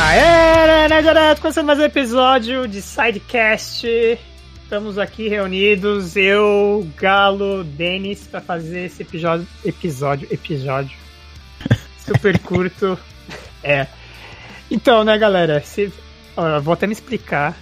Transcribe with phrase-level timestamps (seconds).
[0.00, 3.84] Aí, né, direto, começando mais um episódio de Sidecast.
[4.62, 10.96] Estamos aqui reunidos, eu, Galo, Denis, para fazer esse episódio, episódio, episódio
[11.98, 12.96] super curto.
[13.60, 13.88] É.
[14.70, 15.92] Então, né, galera, se,
[16.36, 17.56] ó, vou até me explicar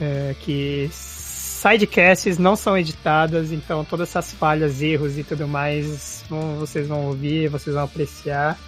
[0.00, 6.56] é, que sidecasts não são editadas, então todas essas falhas, erros e tudo mais, vão,
[6.56, 8.58] vocês vão ouvir, vocês vão apreciar.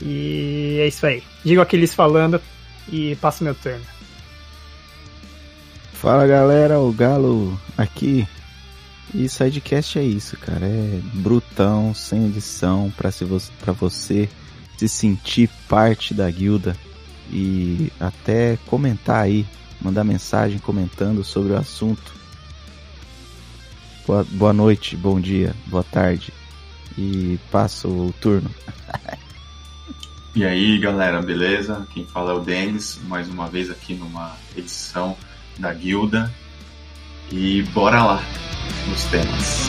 [0.00, 1.22] E é isso aí.
[1.44, 2.40] Digo aqueles falando
[2.88, 3.84] e passo meu turno.
[5.92, 8.26] Fala galera, o Galo aqui.
[9.14, 10.66] E Sidecast é isso, cara.
[10.66, 14.28] É brutão, sem edição, pra, se você, pra você
[14.76, 16.76] se sentir parte da guilda
[17.32, 19.44] e até comentar aí,
[19.80, 22.14] mandar mensagem comentando sobre o assunto.
[24.06, 26.32] Boa, boa noite, bom dia, boa tarde.
[26.96, 28.50] E passo o turno.
[30.38, 31.84] E aí, galera, beleza?
[31.92, 35.16] Quem fala é o Denis, mais uma vez aqui numa edição
[35.58, 36.32] da Guilda.
[37.32, 38.22] E bora lá
[38.88, 39.68] nos temas.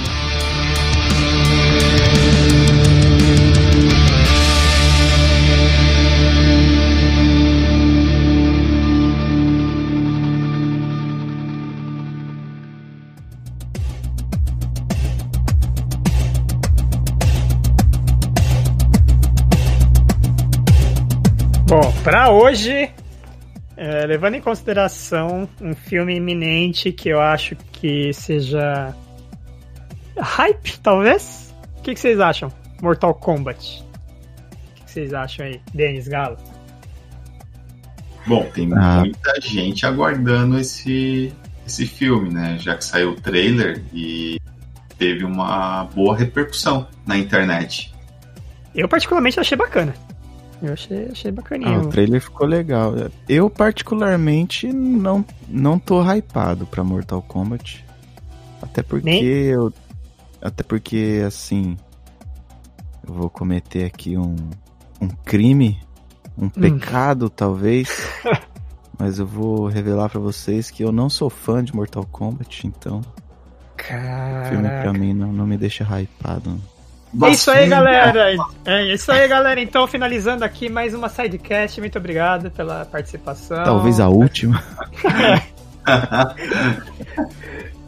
[21.69, 22.89] Bom, pra hoje,
[23.77, 28.95] é, levando em consideração um filme iminente que eu acho que seja
[30.17, 31.53] hype, talvez?
[31.77, 32.51] O que, que vocês acham?
[32.81, 33.83] Mortal Kombat.
[33.83, 36.37] O que, que vocês acham aí, Denis Galo?
[38.25, 38.99] Bom, tem Ah.
[39.01, 41.31] muita gente aguardando esse,
[41.67, 42.57] esse filme, né?
[42.59, 44.39] Já que saiu o trailer e
[44.97, 47.93] teve uma boa repercussão na internet.
[48.73, 49.93] Eu particularmente achei bacana.
[50.61, 51.73] Eu achei, achei bacaninho.
[51.73, 52.93] Ah, o trailer ficou legal.
[53.27, 57.85] Eu particularmente não, não tô hypado pra Mortal Kombat.
[58.61, 59.23] Até porque Nem?
[59.23, 59.71] eu.
[60.41, 61.77] Até porque, assim.
[63.07, 64.35] Eu vou cometer aqui um,
[65.01, 65.79] um crime,
[66.37, 67.89] um pecado, talvez.
[68.99, 72.99] Mas eu vou revelar pra vocês que eu não sou fã de Mortal Kombat, então
[72.99, 74.93] o filme pra Caraca.
[74.93, 76.59] mim não, não me deixa hypado.
[77.11, 78.35] É isso aí, Bastante- galera.
[78.65, 79.59] É isso aí, galera.
[79.59, 81.79] Então, finalizando aqui mais uma sidecast.
[81.79, 83.63] Muito obrigado pela participação.
[83.63, 84.63] Talvez a última.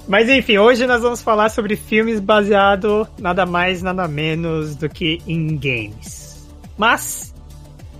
[0.08, 5.20] Mas enfim, hoje nós vamos falar sobre filmes baseado nada mais, nada menos do que
[5.28, 6.50] em games.
[6.78, 7.34] Mas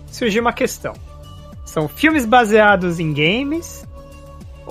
[0.08, 0.94] surgiu uma questão.
[1.66, 3.88] São filmes baseados em games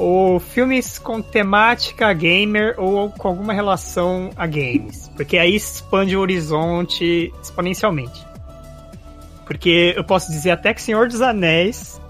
[0.00, 5.10] ou filmes com temática gamer ou com alguma relação a games?
[5.14, 8.26] Porque aí expande o horizonte exponencialmente.
[9.44, 12.00] Porque eu posso dizer até que Senhor dos Anéis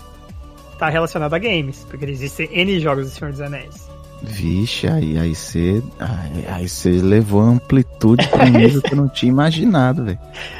[0.78, 3.90] tá relacionado a games, porque existem N jogos do Senhor dos Anéis.
[4.22, 5.82] Vixe, aí aí você
[6.46, 10.18] aí, você levou a amplitude pra um nível que eu não tinha imaginado, velho.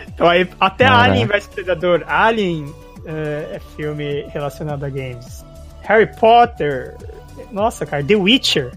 [0.09, 1.11] Então aí, até Caraca.
[1.11, 2.05] Alien vs Predador.
[2.09, 2.75] Alien
[3.07, 5.45] eh, é filme relacionado a games.
[5.83, 6.97] Harry Potter.
[7.53, 8.73] Nossa, cara, The Witcher.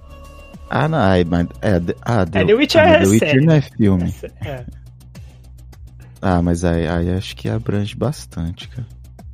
[0.70, 3.46] Ah, não, aí, mas é, ah, É, The Witcher ah, é The Witcher série.
[3.46, 4.16] não é filme.
[4.42, 4.66] É.
[6.22, 8.88] Ah, mas aí, aí acho que abrange bastante, cara.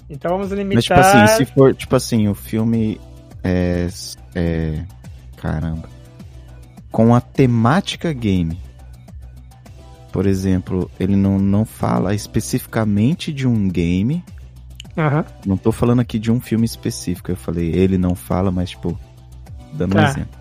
[0.09, 0.75] Então vamos limitar.
[0.75, 2.99] Mas tipo assim, se for, tipo assim, o filme
[3.43, 3.87] é,
[4.33, 4.83] é
[5.37, 5.87] caramba,
[6.91, 8.59] com a temática game.
[10.11, 14.23] Por exemplo, ele não, não fala especificamente de um game,
[14.99, 15.23] Aham.
[15.45, 17.31] Não tô falando aqui de um filme específico.
[17.31, 18.99] Eu falei, ele não fala, mas, tipo,
[19.73, 20.09] dando um Tá.
[20.09, 20.39] exemplo.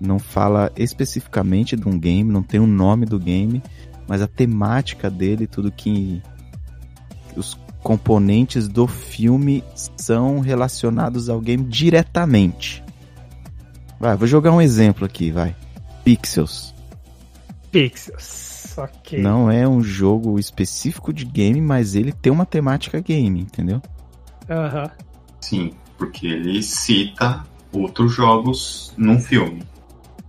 [0.00, 3.62] Não fala especificamente de um game, não tem o nome do game,
[4.06, 6.22] mas a temática dele, tudo que.
[7.36, 9.62] Os componentes do filme
[9.96, 12.82] são relacionados ao game diretamente.
[14.00, 15.54] Vai, vou jogar um exemplo aqui, vai.
[16.04, 16.74] Pixels.
[17.70, 18.76] Pixels.
[18.78, 19.20] Ok.
[19.20, 23.82] Não é um jogo específico de game, mas ele tem uma temática game, entendeu?
[24.48, 24.90] Aham.
[25.40, 29.62] Sim, porque ele cita outros jogos num filme.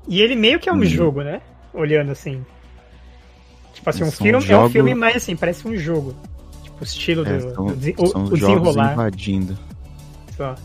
[0.07, 0.85] E ele meio que é um Hum.
[0.85, 1.41] jogo, né?
[1.73, 2.43] Olhando assim.
[3.73, 6.15] Tipo assim, um São filme é um filme, mas assim, parece um jogo.
[6.63, 8.93] Tipo, o estilo É, do, são, do o, são o desenrolar.
[8.93, 9.57] invadindo.
[10.35, 10.55] Só.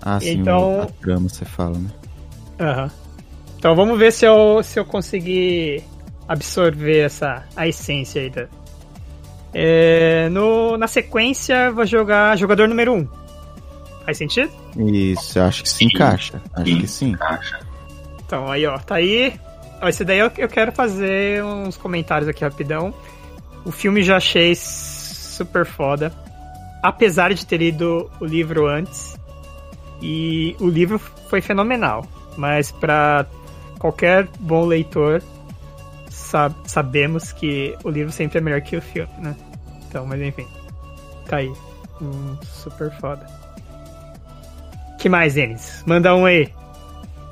[0.00, 1.90] Ah, sim, Então- o- a trama você fala, né?
[2.60, 2.90] Aham.
[3.58, 5.82] Então vamos ver se eu, se eu conseguir
[6.28, 8.46] absorver essa a essência aí da.
[9.52, 12.96] É, no, na sequência, eu vou jogar jogador número 1.
[12.98, 13.08] Um.
[14.08, 14.50] Faz sentido?
[14.74, 16.40] Isso, eu acho que se encaixa.
[16.54, 16.80] Acho Sim.
[16.80, 17.16] que sim.
[18.24, 19.38] Então, aí, ó, tá aí.
[19.82, 22.94] Ó, esse daí eu, eu quero fazer uns comentários aqui rapidão.
[23.66, 26.10] O filme já achei super foda.
[26.82, 29.18] apesar de ter lido o livro antes,
[30.00, 32.06] e o livro foi fenomenal,
[32.36, 33.26] mas para
[33.78, 35.22] qualquer bom leitor,
[36.08, 39.36] sab sabemos que o livro sempre é melhor que o filme, né?
[39.88, 40.46] Então, mas enfim,
[41.26, 41.52] tá aí.
[42.00, 43.26] Hum, super foda.
[44.98, 45.82] Que mais, Denis?
[45.86, 46.52] Manda um aí.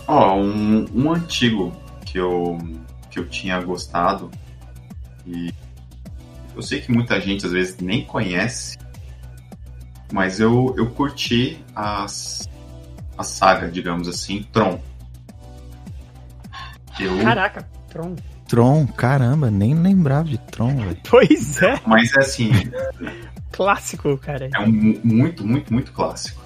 [0.07, 1.73] Ó, um, um antigo
[2.05, 2.59] que eu,
[3.11, 4.31] que eu tinha gostado
[5.27, 5.53] e
[6.55, 8.79] eu sei que muita gente às vezes nem conhece,
[10.13, 12.49] mas eu, eu curti as,
[13.19, 14.81] a saga, digamos assim, Tron.
[16.99, 17.19] Eu...
[17.19, 18.15] Caraca, Tron.
[18.49, 20.99] Tron, caramba, nem lembrava de Tron, velho.
[21.11, 21.81] Pois é.
[21.85, 22.53] Mas é assim.
[23.51, 24.49] clássico, cara.
[24.55, 24.73] É um
[25.05, 26.46] muito, muito, muito clássico.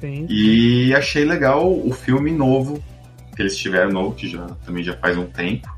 [0.00, 0.26] Sim.
[0.28, 2.82] E achei legal o filme novo
[3.34, 5.68] que eles tiveram novo, que já, também já faz um tempo.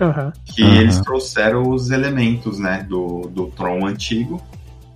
[0.00, 0.32] Uhum.
[0.44, 0.80] Que uhum.
[0.80, 4.42] eles trouxeram os elementos, né, do, do Tron antigo,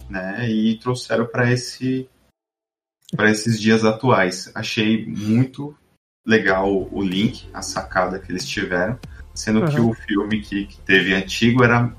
[0.08, 2.08] né, e trouxeram para esse
[3.16, 4.50] para esses dias atuais.
[4.54, 5.76] Achei muito
[6.26, 8.98] legal o link, a sacada que eles tiveram,
[9.34, 9.66] sendo uhum.
[9.66, 11.92] que o filme que, que, teve antigo era,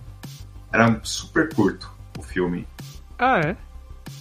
[0.73, 2.67] era super curto, o filme.
[3.19, 3.55] Ah, é?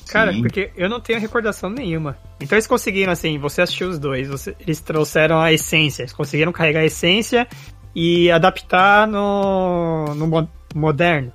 [0.09, 0.43] Cara, Sim.
[0.43, 2.17] porque eu não tenho recordação nenhuma.
[2.45, 6.53] Então eles conseguiram, assim, você assistiu os dois, você, eles trouxeram a essência, eles conseguiram
[6.53, 7.49] carregar a essência
[7.95, 11.33] e adaptar no, no moderno.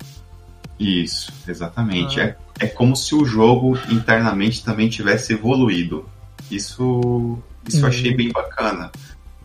[0.78, 2.20] Isso, exatamente.
[2.20, 2.36] Ah.
[2.60, 6.08] É, é como se o jogo internamente também tivesse evoluído.
[6.48, 7.36] Isso,
[7.66, 8.92] isso eu achei bem bacana.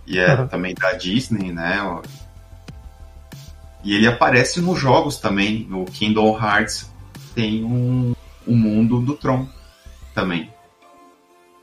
[0.06, 0.48] E é uhum.
[0.48, 1.80] também da Disney, né?
[3.84, 5.66] E ele aparece nos jogos também.
[5.68, 6.92] No Kingdom Hearts
[7.34, 8.14] tem um,
[8.48, 9.48] um mundo do Tron
[10.14, 10.54] também.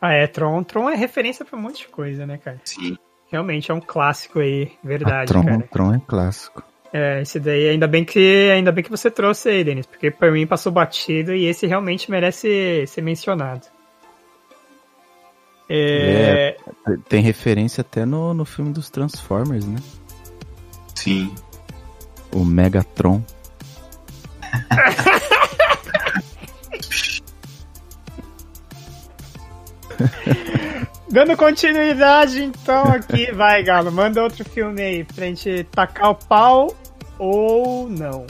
[0.02, 0.64] Ah, é, Tron.
[0.64, 2.60] Tron é referência pra um monte de coisa, né, cara?
[2.64, 2.98] Sim.
[3.30, 5.68] Realmente é um clássico aí, verdade, Tron, cara.
[5.70, 6.64] Tron é clássico.
[6.92, 10.30] É, esse daí, ainda bem que ainda bem que você trouxe aí, Denis, porque para
[10.30, 13.66] mim passou batido e esse realmente merece ser mencionado.
[15.70, 16.56] É...
[16.86, 16.96] é...
[17.08, 19.78] tem referência até no, no filme dos Transformers, né?
[20.96, 21.32] Sim.
[22.34, 23.22] O Megatron.
[31.10, 36.74] Dando continuidade, então, aqui, vai, Galo, manda outro filme aí pra gente tacar o pau
[37.18, 38.26] ou não.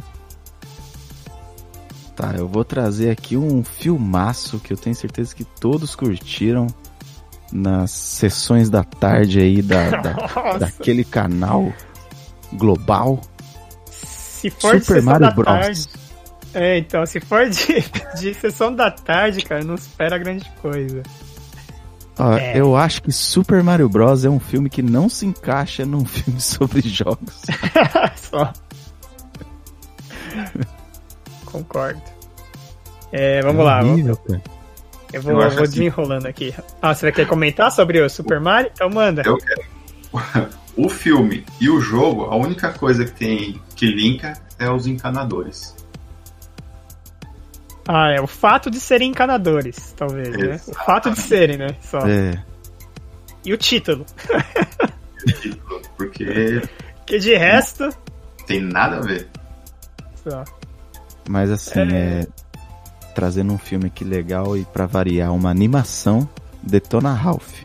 [2.16, 6.66] Tá, eu vou trazer aqui um filmaço que eu tenho certeza que todos curtiram
[7.52, 11.72] nas sessões da tarde aí da, da daquele canal
[12.52, 13.20] global.
[13.90, 15.46] Se for Super de Mario Bros.
[15.46, 15.88] Tarde,
[16.54, 17.84] é, então, se for de,
[18.18, 21.02] de sessão da tarde, cara, não espera grande coisa.
[22.22, 22.56] Ó, é.
[22.56, 24.24] Eu acho que Super Mario Bros.
[24.24, 27.42] é um filme que não se encaixa num filme sobre jogos.
[28.14, 28.52] Só.
[31.44, 32.00] Concordo.
[33.10, 33.82] É, vamos é lá.
[33.82, 34.18] Horrível,
[35.12, 35.72] eu vou, eu vou assim.
[35.72, 36.28] desenrolando assim.
[36.28, 36.54] aqui.
[36.80, 38.70] Ah, você quer comentar sobre o Super Mario?
[38.72, 39.22] Então manda.
[39.24, 39.62] Eu quero.
[40.74, 45.76] O filme e o jogo, a única coisa que tem que linka é os encanadores.
[47.94, 50.58] Ah, é o fato de serem encanadores, talvez, né?
[50.66, 51.76] O fato de serem, né?
[51.82, 51.98] Só.
[51.98, 52.42] É.
[53.44, 54.06] E o título.
[55.28, 56.62] o título, porque.
[57.04, 57.90] Que de resto.
[58.46, 59.28] Tem nada a ver.
[60.26, 60.42] Só.
[61.28, 62.22] Mas assim, é...
[62.22, 62.26] é...
[63.14, 66.26] Trazendo um filme aqui legal e para variar, uma animação,
[66.62, 67.60] Detona Ralph.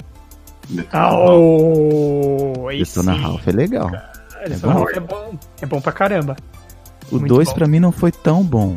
[0.67, 3.22] Detona oh, Detona sim.
[3.22, 3.89] Ralph é legal.
[4.41, 4.89] é, bom.
[4.89, 5.39] é bom.
[5.62, 6.36] É bom pra caramba.
[7.10, 8.75] O 2 para mim não foi tão bom.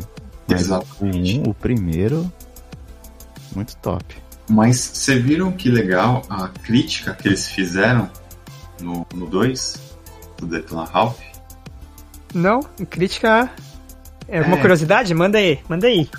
[0.53, 1.39] Exatamente.
[1.39, 2.31] O, um, o primeiro,
[3.55, 4.17] muito top.
[4.49, 8.09] Mas você viram que legal a crítica que eles fizeram
[8.81, 9.79] no 2
[10.37, 11.19] do Detona Ralph?
[12.33, 13.49] Não, crítica.
[14.27, 15.13] É alguma é, curiosidade?
[15.13, 16.09] Manda aí, manda aí.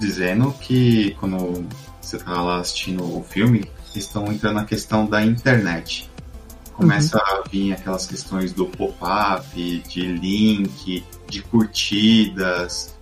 [0.00, 1.64] Dizendo que quando
[2.00, 6.10] você tá lá assistindo o filme, estão entrando na questão da internet.
[6.72, 7.22] Começa uhum.
[7.24, 12.93] a vir aquelas questões do pop-up, de link, de curtidas,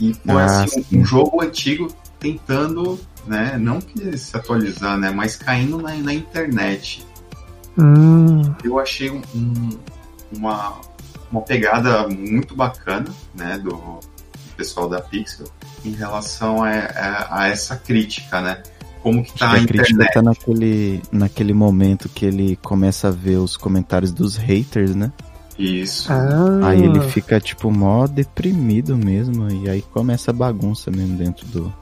[0.00, 1.88] e foi ah, assim, um jogo antigo
[2.18, 7.06] tentando, né, não que se atualizar, né, mas caindo na, na internet.
[7.78, 8.42] Hum.
[8.64, 9.22] Eu achei um,
[10.36, 10.80] uma,
[11.30, 14.00] uma pegada muito bacana, né, do
[14.56, 15.46] pessoal da Pixel
[15.84, 18.62] em relação a, a, a essa crítica, né?
[19.02, 20.12] Como que tá a, a internet.
[20.12, 25.12] tá naquele, naquele momento que ele começa a ver os comentários dos haters, né?
[25.58, 26.12] Isso.
[26.12, 26.68] Ah.
[26.68, 29.50] Aí ele fica, tipo, mó deprimido mesmo.
[29.50, 31.74] E aí começa a bagunça mesmo dentro do,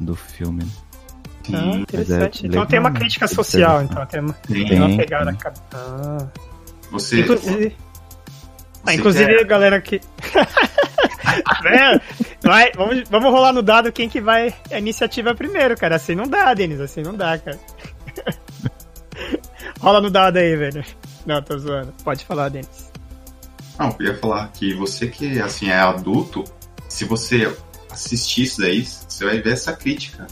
[0.00, 0.64] do filme.
[1.48, 1.58] Né?
[1.58, 2.44] Ah, interessante.
[2.44, 4.04] É então tem uma crítica social, então.
[4.06, 5.32] Tem uma, tem, tem uma pegada.
[5.32, 5.52] Tem.
[5.72, 6.26] Ah.
[6.90, 7.20] Você.
[7.20, 7.76] Inclusive,
[8.84, 9.40] ah, inclusive quer...
[9.40, 10.00] a galera que.
[11.66, 12.00] é,
[12.42, 15.96] Vai, vamos, vamos rolar no dado quem que vai a iniciativa primeiro, cara.
[15.96, 16.80] Assim não dá, Denis.
[16.80, 17.58] Assim não dá, cara.
[19.80, 20.84] Rola no dado aí, velho.
[21.28, 21.92] Não, tô zoando.
[22.02, 22.90] Pode falar, Denis.
[23.78, 26.42] Não, eu ia falar que você que assim é adulto,
[26.88, 27.54] se você
[27.90, 30.26] assistir isso daí, você vai ver essa crítica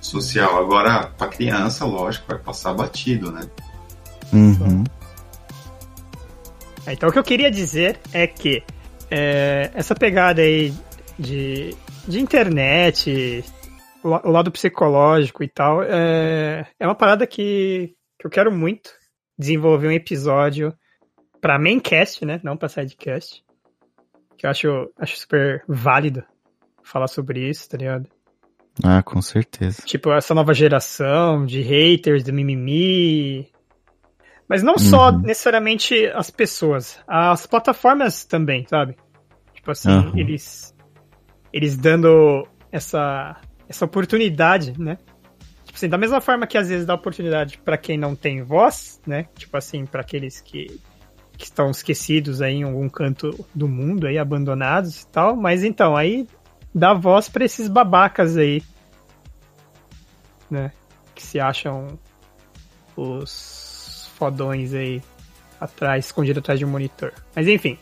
[0.00, 0.58] social.
[0.58, 3.48] Agora, pra criança, lógico, vai passar batido, né?
[4.32, 4.82] Uhum.
[6.88, 8.64] Então o que eu queria dizer é que
[9.08, 10.74] é, essa pegada aí
[11.16, 11.72] de,
[12.08, 13.44] de internet,
[14.02, 18.90] o, o lado psicológico e tal, é, é uma parada que, que eu quero muito
[19.38, 20.72] desenvolver um episódio
[21.40, 22.40] pra maincast, né?
[22.42, 23.42] Não pra sidecast.
[24.36, 26.24] Que eu acho, acho super válido
[26.82, 28.08] falar sobre isso, tá ligado?
[28.82, 29.82] Ah, com certeza.
[29.84, 33.50] Tipo, essa nova geração de haters, do mimimi.
[34.48, 35.20] Mas não só Uhum.
[35.20, 38.96] necessariamente as pessoas, as plataformas também, sabe?
[39.54, 40.12] Tipo assim, Aham.
[40.16, 40.74] eles
[41.52, 44.98] eles dando essa essa oportunidade, né?
[45.72, 49.00] Tipo assim, da mesma forma que às vezes dá oportunidade pra quem não tem voz,
[49.06, 49.26] né?
[49.34, 50.78] Tipo assim, pra aqueles que
[51.34, 55.96] que estão esquecidos aí em algum canto do mundo aí abandonados e tal, mas então
[55.96, 56.28] aí
[56.74, 58.62] dá voz pra esses babacas aí,
[60.50, 60.70] né?
[61.14, 61.98] Que se acham
[62.94, 65.02] os fodões aí
[65.58, 67.14] atrás, escondido atrás de um monitor.
[67.34, 67.78] Mas enfim.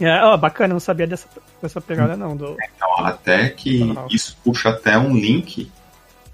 [0.00, 1.28] É, ó, bacana, não sabia dessa,
[1.62, 2.36] dessa pegada não.
[2.36, 2.56] Do...
[2.74, 5.70] Então, até que isso puxa até um link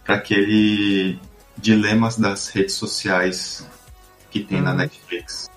[0.07, 1.19] para aquele
[1.59, 3.67] dilemas das redes sociais
[4.31, 4.77] que tem na Uhum.
[4.77, 5.51] Netflix.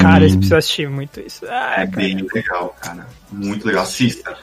[0.00, 1.44] Cara, Hum, você precisa assistir muito isso.
[1.48, 1.90] Ah, É cara.
[1.90, 3.06] bem legal, cara.
[3.30, 3.82] Muito legal.
[3.84, 4.36] Assista.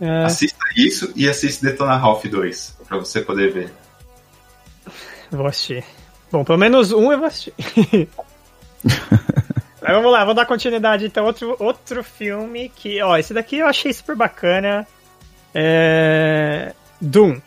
[0.00, 3.72] É, Assista isso e assista Detona Ralph 2, pra você poder ver.
[5.30, 5.84] vou assistir.
[6.30, 7.54] Bom, pelo menos um eu vou assistir.
[8.84, 11.24] Mas vamos lá, vamos dar continuidade então.
[11.24, 14.86] Outro, outro filme que, ó, esse daqui eu achei super bacana.
[15.54, 16.72] É...
[17.00, 17.40] Doom.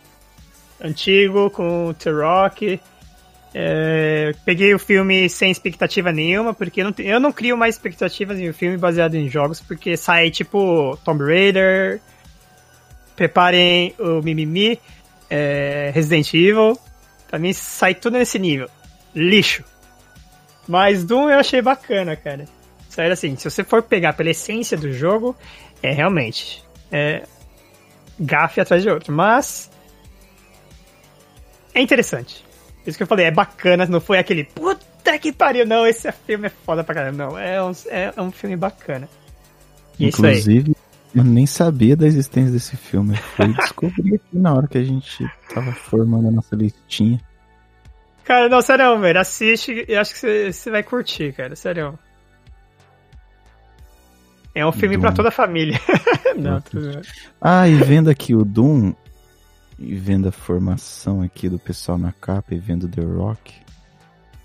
[0.86, 2.80] Antigo, com o T-Rock.
[3.54, 8.38] É, peguei o filme sem expectativa nenhuma, porque eu não, eu não crio mais expectativas
[8.38, 12.01] em um filme baseado em jogos, porque sai tipo Tomb Raider,
[13.15, 14.77] preparem o Mimimi,
[15.30, 16.77] é, Resident Evil,
[17.30, 18.70] pra mim sai tudo nesse nível.
[19.15, 19.63] Lixo.
[20.68, 22.46] Mas Doom eu achei bacana, cara.
[22.89, 25.36] Sério assim, se você for pegar pela essência do jogo,
[25.82, 26.63] é realmente.
[26.92, 27.24] É
[28.20, 29.13] gafe atrás de outro.
[29.13, 29.72] Mas.
[31.75, 32.44] É interessante.
[32.88, 36.48] Isso que eu falei, é bacana, não foi aquele puta que pariu, não, esse filme
[36.48, 37.25] é foda pra caramba.
[37.25, 39.10] Não, é um, é um filme bacana.
[40.00, 40.08] E é.
[40.08, 40.75] Inclusive,
[41.13, 43.13] eu nem sabia da existência desse filme.
[43.15, 47.20] Eu fui descobrir aqui na hora que a gente tava formando a nossa listinha.
[48.24, 51.98] Cara, não, sério, velho, assiste, eu acho que você- vai curtir, cara, sério.
[54.53, 55.77] É um filme pra toda a família.
[56.38, 57.01] não, tô zoando.
[57.41, 58.94] Ah, e vendo aqui o Doom,
[59.77, 63.53] e vendo a formação aqui do pessoal na capa e vendo The Rock,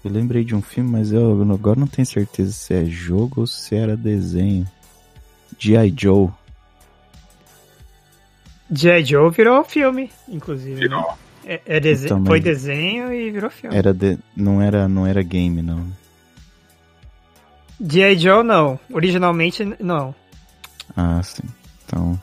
[0.05, 3.47] eu lembrei de um filme, mas eu agora não tenho certeza se é jogo ou
[3.47, 4.67] se era desenho.
[5.59, 5.95] G.I.
[5.97, 6.29] Joe.
[8.71, 9.05] G.I.
[9.05, 10.75] Joe virou filme, inclusive.
[10.75, 10.81] né?
[10.81, 11.19] Virou.
[11.45, 12.27] É, é dese- Também.
[12.27, 13.77] Foi desenho e virou filme.
[13.77, 14.19] Era de...
[14.37, 15.87] não era não era game não.
[17.81, 18.19] G.I.
[18.19, 18.79] Joe, não.
[18.93, 20.15] Originalmente, não.
[20.97, 21.43] Ah, sim.
[21.87, 22.21] Então,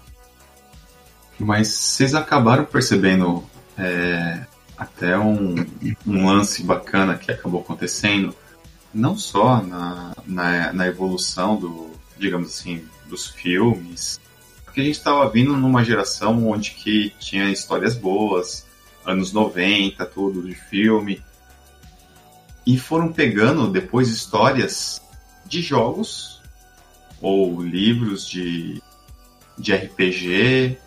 [1.39, 3.44] Mas vocês acabaram percebendo
[3.77, 4.46] é,
[4.77, 5.56] até um,
[6.06, 8.36] um lance bacana que acabou acontecendo,
[8.94, 14.20] não só na, na, na evolução do, digamos assim, dos filmes,
[14.63, 18.65] porque a gente estava vindo numa geração onde que tinha histórias boas,
[19.06, 21.24] anos 90, tudo de filme,
[22.65, 25.01] e foram pegando depois histórias
[25.46, 26.41] de jogos
[27.22, 28.82] ou livros de,
[29.58, 30.77] de RPG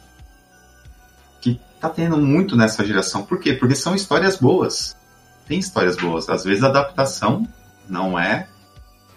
[1.81, 3.25] tá tendo muito nessa geração.
[3.25, 3.55] Por quê?
[3.55, 4.97] Porque são histórias boas.
[5.49, 6.29] Tem histórias boas.
[6.29, 7.49] Às vezes a adaptação
[7.89, 8.47] não é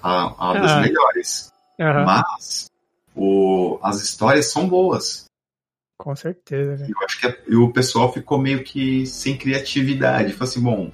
[0.01, 0.81] a, a das Ah.
[0.81, 2.71] melhores, Aham, mas
[3.15, 5.25] o, as histórias são boas.
[5.97, 6.93] Com certeza, velho.
[6.97, 10.33] Eu acho que e o pessoal ficou meio que sem criatividade.
[10.33, 10.91] Falou assim, bom,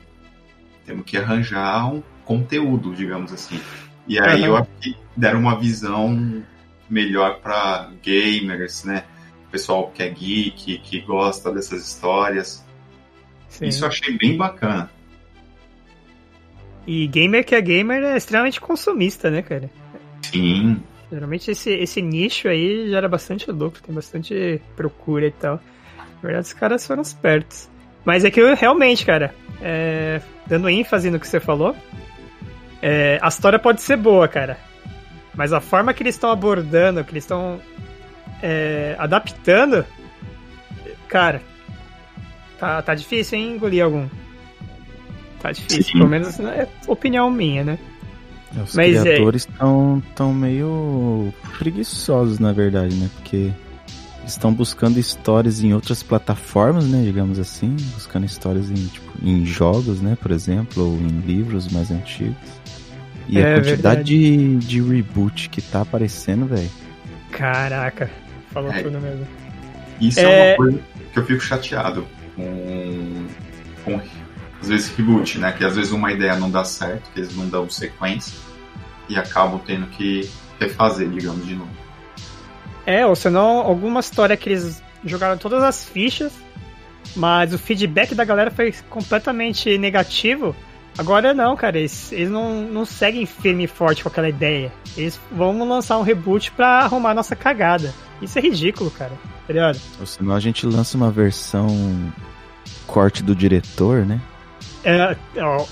[0.85, 3.59] temos que arranjar um conteúdo, digamos assim.
[4.07, 4.45] E aí Aham.
[4.47, 6.43] eu acho que deram uma visão
[6.89, 9.05] melhor para gamers, né?
[9.51, 12.65] Pessoal que é geek, que gosta dessas histórias.
[13.47, 13.67] Sim.
[13.67, 14.91] Isso eu achei bem bacana.
[16.85, 19.69] E gamer que é gamer é extremamente consumista, né, cara?
[20.23, 25.59] Sim, Geralmente esse, esse nicho aí gera bastante lucro, tem bastante procura e tal.
[25.97, 27.67] Na verdade, os caras foram espertos.
[28.05, 31.75] Mas é que eu, realmente, cara, é, dando ênfase no que você falou,
[32.81, 34.57] é, a história pode ser boa, cara.
[35.33, 37.59] Mas a forma que eles estão abordando, que eles estão
[38.41, 39.85] é, adaptando,
[41.07, 41.41] cara,
[42.59, 44.07] tá, tá difícil, hein, engolir algum.
[45.41, 45.91] Tá difícil, Sim.
[45.93, 47.79] pelo menos é opinião minha, né?
[48.63, 53.09] Os Mas é- criadores estão tão meio preguiçosos, na verdade, né?
[53.15, 53.51] Porque
[54.25, 57.03] estão buscando histórias em outras plataformas, né?
[57.03, 60.17] Digamos assim, buscando histórias em, tipo, em jogos, né?
[60.19, 62.35] Por exemplo, ou em livros mais antigos.
[63.29, 64.57] E É a quantidade verdade.
[64.57, 66.69] de, de reboot que tá aparecendo, velho.
[67.31, 68.09] Caraca,
[68.51, 68.83] falou É.
[68.83, 69.27] tudo mesmo.
[69.99, 70.23] Isso é...
[70.23, 70.49] É.
[70.51, 70.79] uma coisa
[71.13, 73.27] que eu fico chateado com,
[73.83, 74.01] com
[74.61, 75.51] às vezes reboot, né?
[75.51, 78.37] Que às vezes uma ideia não dá certo, que eles não dão sequência
[79.07, 80.29] e acabam tendo que
[80.59, 81.71] refazer, digamos, de novo.
[82.85, 86.33] É, ou senão alguma história que eles jogaram todas as fichas,
[87.15, 90.55] mas o feedback da galera foi completamente negativo.
[90.99, 94.69] Agora não, cara, eles, eles não, não seguem firme e forte com aquela ideia.
[94.97, 97.93] Eles vão lançar um reboot pra arrumar nossa cagada.
[98.21, 99.13] Isso é ridículo, cara.
[99.47, 99.79] Tá ligado?
[99.97, 101.69] Ou senão a gente lança uma versão
[102.85, 104.19] corte do diretor, né?
[104.83, 105.15] É,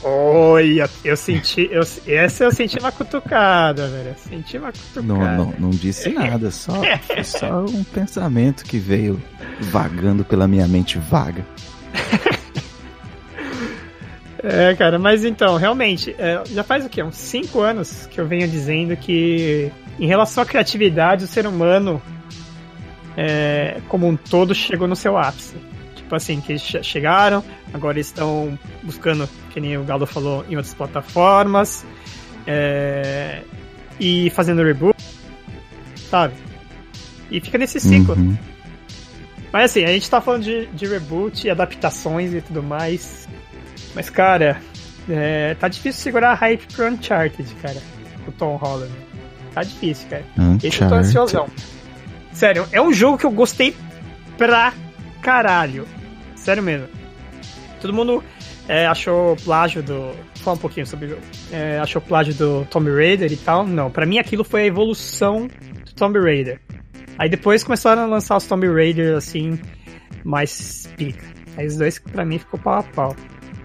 [0.02, 1.68] olha, eu senti.
[1.70, 4.10] Eu, essa eu senti uma cutucada, velho.
[4.12, 5.02] Eu senti uma cutucada.
[5.04, 9.22] Não, não, não disse nada, só, foi só um pensamento que veio
[9.60, 11.46] vagando pela minha mente vaga.
[14.50, 17.04] É, cara, mas então, realmente, é, já faz o quê?
[17.04, 22.02] Uns 5 anos que eu venho dizendo que, em relação à criatividade, o ser humano,
[23.18, 25.56] é, como um todo, chegou no seu ápice.
[25.96, 30.56] Tipo assim, que eles che- chegaram, agora estão buscando, que nem o Galo falou, em
[30.56, 31.86] outras plataformas,
[32.46, 33.42] é,
[34.00, 34.96] e fazendo reboot,
[36.10, 36.36] sabe?
[37.30, 38.16] E fica nesse ciclo.
[38.16, 38.38] Uhum.
[39.52, 43.27] Mas assim, a gente tá falando de, de reboot, adaptações e tudo mais.
[43.98, 44.62] Mas, cara,
[45.10, 47.82] é, tá difícil segurar a hype pro Uncharted, cara.
[48.28, 48.94] O Tom Holland.
[49.56, 50.24] Tá difícil, cara.
[50.64, 51.00] Esse eu tô Uncharted.
[51.00, 51.48] ansiosão.
[52.32, 53.76] Sério, é um jogo que eu gostei
[54.38, 54.72] pra
[55.20, 55.88] caralho.
[56.36, 56.88] Sério mesmo.
[57.82, 58.24] Todo mundo
[58.68, 60.12] é, achou plágio do.
[60.36, 61.22] Fala um pouquinho sobre o jogo.
[61.52, 63.66] É, achou plágio do Tomb Raider e tal.
[63.66, 66.62] Não, pra mim aquilo foi a evolução do Tomb Raider.
[67.18, 69.60] Aí depois começaram a lançar os Tomb Raider assim,
[70.24, 71.26] mais pica.
[71.58, 73.16] Aí os dois pra mim ficou pau a pau.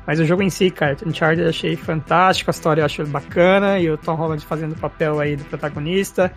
[0.06, 3.78] Mas o jogo em si, cara, Uncharted eu achei fantástico, a história eu achei bacana,
[3.78, 6.32] e o Tom Holland fazendo o papel aí do protagonista.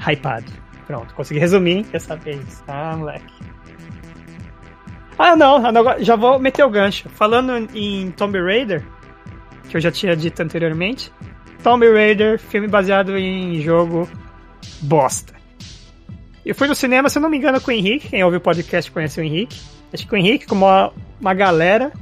[0.00, 0.50] Hypado.
[0.86, 3.32] Pronto, consegui resumir dessa vez, tá, moleque?
[5.18, 5.62] Ah, não,
[6.00, 7.08] já vou meter o gancho.
[7.10, 8.84] Falando em Tomb Raider,
[9.68, 11.12] que eu já tinha dito anteriormente,
[11.62, 14.08] Tomb Raider, filme baseado em jogo
[14.80, 15.32] bosta.
[16.44, 18.08] Eu fui no cinema, se eu não me engano, com o Henrique.
[18.08, 19.60] Quem ouve o podcast conhece o Henrique.
[19.92, 21.92] Acho que o Henrique, com uma, uma galera.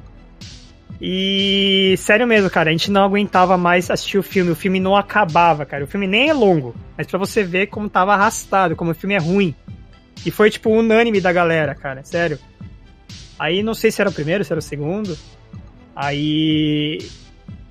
[1.01, 4.51] E sério mesmo, cara, a gente não aguentava mais assistir o filme.
[4.51, 5.85] O filme não acabava, cara.
[5.85, 9.15] O filme nem é longo, mas pra você ver como tava arrastado, como o filme
[9.15, 9.55] é ruim.
[10.27, 12.39] E foi tipo unânime da galera, cara, sério.
[13.39, 15.17] Aí não sei se era o primeiro, se era o segundo.
[15.97, 16.99] Aí.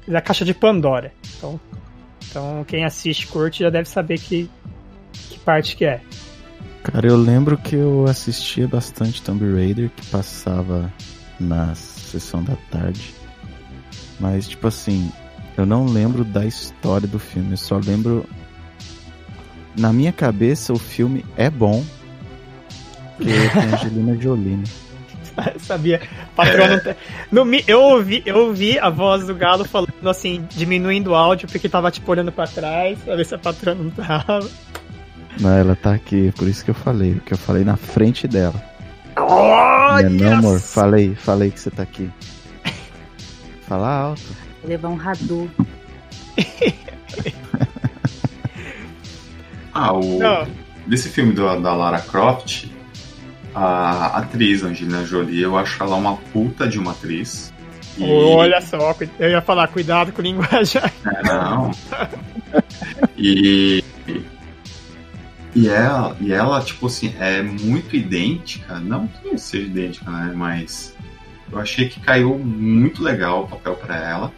[0.07, 1.13] Da caixa de Pandora.
[1.37, 1.59] Então,
[2.27, 4.49] então quem assiste curte já deve saber que,
[5.11, 6.01] que parte que é.
[6.81, 10.91] Cara, eu lembro que eu assistia bastante Tomb Raider, que passava
[11.39, 13.18] na sessão da tarde.
[14.19, 15.11] Mas, tipo assim,
[15.57, 18.25] eu não lembro da história do filme, eu só lembro.
[19.77, 21.83] Na minha cabeça, o filme é bom.
[23.17, 24.63] Porque tem a Angelina Jolie, né?
[25.59, 26.01] Sabia.
[26.35, 26.95] Patrão não tem-
[27.31, 31.69] no eu, ouvi, eu ouvi a voz do Galo falando assim, diminuindo o áudio, porque
[31.69, 34.47] tava tipo olhando pra trás, pra ver se a patroa não tava.
[35.39, 38.61] Não, ela tá aqui, por isso que eu falei, que eu falei na frente dela.
[39.17, 40.09] Olha!
[40.09, 42.09] Não, amor, falei, falei que você tá aqui.
[43.69, 44.21] Fala alto.
[44.61, 45.49] Vou levar um radu.
[49.73, 50.17] Ah, o.
[50.19, 50.47] Não.
[50.87, 52.65] Desse filme do- da Lara Croft,
[53.53, 57.53] a atriz Angelina Jolie, eu acho ela uma puta de uma atriz.
[57.97, 60.91] E- Olha só, eu ia falar, cuidado com o linguajar.
[61.05, 61.71] É, não.
[63.17, 63.83] E.
[65.55, 68.79] E ela, e ela, tipo assim, é muito idêntica.
[68.79, 70.31] Não que seja idêntica, né?
[70.35, 70.95] Mas
[71.51, 74.33] eu achei que caiu muito legal o papel pra ela,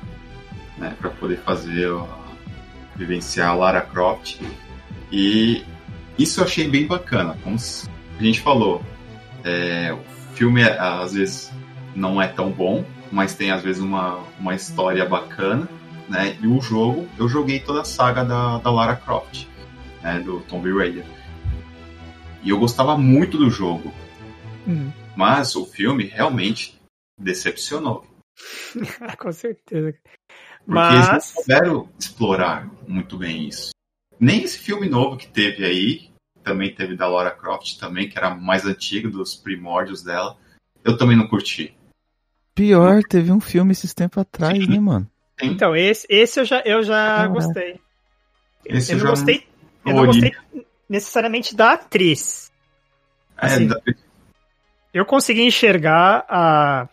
[0.77, 0.95] né?
[0.99, 2.07] Pra poder fazer, ó,
[2.95, 4.39] vivenciar a Lara Croft.
[5.11, 5.63] E
[6.17, 7.37] isso eu achei bem bacana.
[7.43, 8.81] Como a gente falou,
[9.43, 11.51] é, o filme é, às vezes
[11.95, 15.67] não é tão bom, mas tem às vezes uma, uma história bacana
[16.11, 16.37] né?
[16.41, 19.45] E o jogo, eu joguei toda a saga da, da Lara Croft,
[20.03, 20.19] né?
[20.19, 21.05] Do Tomb Raider.
[22.43, 23.91] E eu gostava muito do jogo,
[24.67, 26.79] Hum, mas o filme realmente
[27.21, 28.05] decepcionou.
[29.19, 29.93] com certeza.
[30.65, 31.23] Porque eles não Mas.
[31.25, 33.71] souberam explorar muito bem isso.
[34.19, 36.11] Nem esse filme novo que teve aí
[36.43, 40.37] também teve da Laura Croft também, que era mais antigo, dos primórdios dela.
[40.83, 41.75] Eu também não curti.
[42.55, 44.67] Pior, teve um filme esses tempos atrás, Sim.
[44.67, 45.09] né, mano?
[45.41, 47.33] Então, esse, esse eu já, eu já Caraca.
[47.33, 47.79] gostei.
[48.65, 49.47] Esse eu eu não já gostei.
[49.85, 50.31] Eu não gostei
[50.87, 52.51] necessariamente da atriz.
[53.37, 53.81] É, assim, da-
[54.93, 56.87] Eu consegui enxergar a,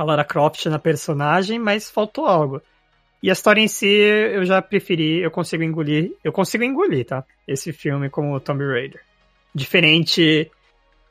[0.00, 2.62] a Lara Croft na personagem, mas faltou algo.
[3.22, 7.22] E a história em si, eu já preferi, eu consigo engolir, eu consigo engolir, tá?
[7.46, 9.02] Esse filme como Tomb Raider.
[9.54, 10.50] Diferente,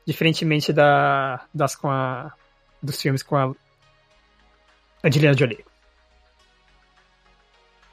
[0.04, 2.32] diferentemente da, das com a,
[2.82, 3.52] dos filmes com a
[5.04, 5.64] Angelina Jolie.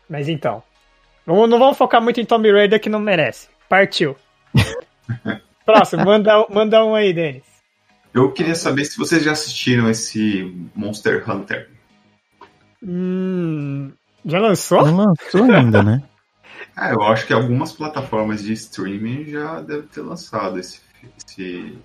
[0.10, 0.64] Mas então,
[1.26, 3.50] vamos- não vamos focar muito em Tomb Raider que não merece.
[3.70, 4.16] Partiu.
[5.66, 7.44] Próximo, manda, manda um aí, Denis.
[8.18, 11.70] Eu queria saber se vocês já assistiram esse Monster Hunter.
[12.84, 13.92] Hum,
[14.26, 14.84] já lançou?
[14.88, 16.02] Não lançou ainda, né?
[16.76, 20.80] Ah, eu acho que algumas plataformas de streaming já devem ter lançado esse,
[21.18, 21.76] esse,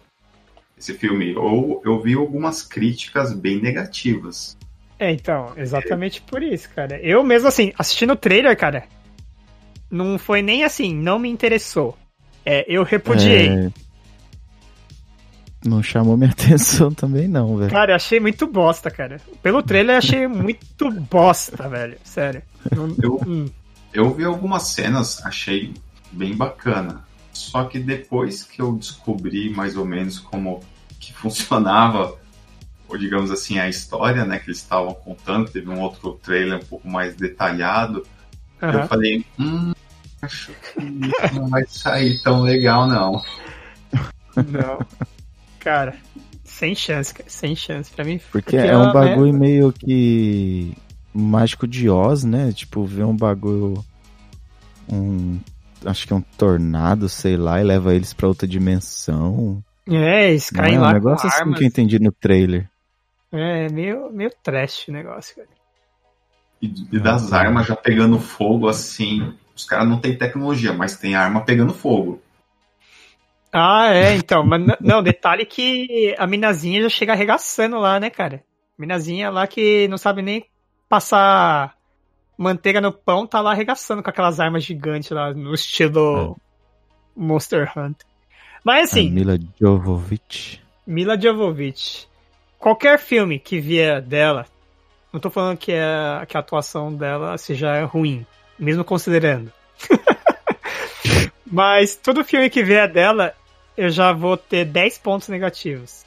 [0.76, 1.34] esse filme.
[1.34, 4.56] Ou eu vi algumas críticas bem negativas.
[4.98, 7.00] É, então, exatamente por isso, cara.
[7.00, 8.84] Eu mesmo, assim, assistindo o trailer, cara,
[9.90, 11.96] não foi nem assim, não me interessou.
[12.44, 13.48] É, eu repudiei.
[13.48, 13.70] É,
[15.64, 17.70] Não chamou minha atenção também, não, velho.
[17.70, 19.20] Cara, eu achei muito bosta, cara.
[19.42, 21.96] Pelo trailer, eu achei muito bosta, velho.
[22.04, 22.42] Sério.
[23.02, 23.48] Eu, hum.
[23.92, 25.74] eu vi algumas cenas, achei
[26.10, 27.04] bem bacana.
[27.32, 30.60] Só que depois que eu descobri mais ou menos como
[31.00, 32.16] que funcionava,
[32.88, 36.64] ou digamos assim, a história, né, que eles estavam contando, teve um outro trailer um
[36.64, 38.06] pouco mais detalhado,
[38.60, 38.86] eu Aham.
[38.86, 39.72] falei, hum,
[40.20, 43.22] acho que isso não vai sair tão legal, não.
[44.36, 44.78] Não.
[45.62, 45.94] Cara,
[46.44, 47.28] sem chance, cara.
[47.30, 48.20] Sem chance pra mim.
[48.30, 50.76] Porque é um bagulho meio que
[51.14, 52.52] mágico de Oz, né?
[52.52, 53.84] Tipo, ver um bagulho.
[54.88, 55.38] Um.
[55.84, 59.62] Acho que é um tornado, sei lá, e leva eles pra outra dimensão.
[59.88, 61.58] É, eles Não caem é um lá negócio com assim armas.
[61.58, 62.68] que eu entendi no trailer.
[63.32, 65.48] É, meio, meio trash o negócio, cara.
[66.60, 69.34] E, e das armas já pegando fogo assim.
[69.54, 72.20] Os caras não têm tecnologia, mas tem arma pegando fogo.
[73.52, 74.44] Ah, é, então.
[74.44, 78.42] Mas não, detalhe que a minazinha já chega arregaçando lá, né, cara?
[78.78, 80.46] Minazinha lá que não sabe nem
[80.88, 81.76] passar
[82.36, 86.36] manteiga no pão, tá lá arregaçando com aquelas armas gigantes lá, no estilo
[87.14, 88.06] Monster Hunter.
[88.64, 90.60] Mas A assim, Mila Jovovich.
[90.86, 92.08] Mila Jovovich.
[92.58, 94.46] Qualquer filme que vier dela,
[95.12, 98.24] não tô falando que a, que a atuação dela seja ruim,
[98.58, 99.52] mesmo considerando.
[101.46, 103.34] Mas todo filme que vier dela,
[103.76, 106.04] eu já vou ter 10 pontos negativos.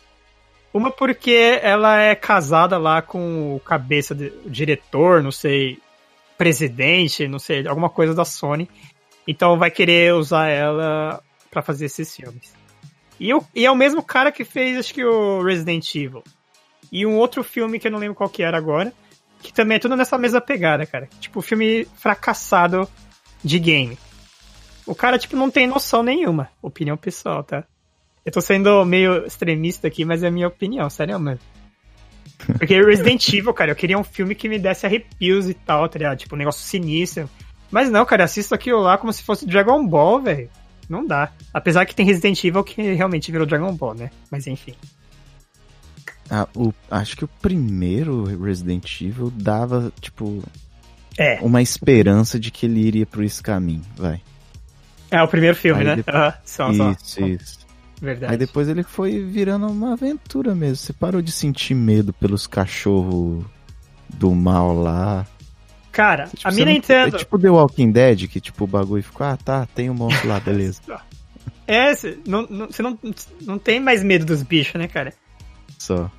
[0.74, 5.80] Uma porque ela é casada lá com o cabeça, de, o diretor, não sei,
[6.38, 8.70] presidente, não sei, alguma coisa da Sony.
[9.28, 12.54] Então vai querer usar ela pra fazer esses filmes.
[13.20, 16.24] E, eu, e é o mesmo cara que fez, acho que o Resident Evil.
[16.92, 18.94] E um outro filme que eu não lembro qual que era agora,
[19.42, 21.08] que também é tudo nessa mesma pegada, cara.
[21.20, 22.88] Tipo, filme fracassado
[23.44, 23.98] de game.
[24.86, 26.50] O cara, tipo, não tem noção nenhuma.
[26.62, 27.64] Opinião pessoal, tá?
[28.26, 31.42] Eu tô sendo meio extremista aqui, mas é a minha opinião, sério mesmo.
[32.58, 35.98] Porque Resident Evil, cara, eu queria um filme que me desse arrepios e tal, tá
[35.98, 36.18] ligado?
[36.18, 37.30] Tipo, um negócio sinistro.
[37.72, 40.50] Mas não, cara, assisto aquilo lá como se fosse Dragon Ball, velho.
[40.90, 41.32] Não dá.
[41.54, 44.12] Apesar que tem Resident Evil que realmente virou Dragon Ball, né?
[44.30, 44.74] Mas enfim.
[46.30, 50.44] Ah, o, acho que o primeiro Resident Evil dava, tipo,
[51.18, 54.22] É, uma esperança de que ele iria por esse caminho, vai.
[55.12, 55.96] É o primeiro filme, Aí né?
[55.98, 56.92] depois- Aham, só, só.
[56.92, 57.66] Isso, isso.
[58.02, 58.34] Verdade.
[58.34, 60.76] Aí depois ele foi virando uma aventura mesmo.
[60.76, 63.46] Você parou de sentir medo pelos cachorros
[64.10, 65.26] do mal lá.
[65.92, 67.16] Cara, Tipo, a você mina não- Nintendo.
[67.16, 70.28] É tipo The Walking Dead, que tipo o bagulho ficou, ah tá, tem um monstro
[70.28, 70.82] lá, beleza.
[71.68, 73.00] É, cê não, não, você não,
[73.42, 75.12] não tem mais medo dos bichos, né, cara?
[75.80, 76.12] Só.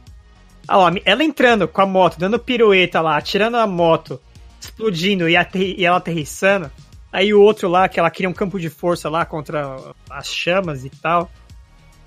[0.67, 4.21] Ah, ó, ela entrando com a moto, dando pirueta lá, atirando a moto,
[4.61, 6.69] explodindo e, aterri- e ela aterrissando.
[7.17, 10.85] Aí o outro lá, que ela cria um campo de força lá contra as chamas
[10.85, 11.31] e tal.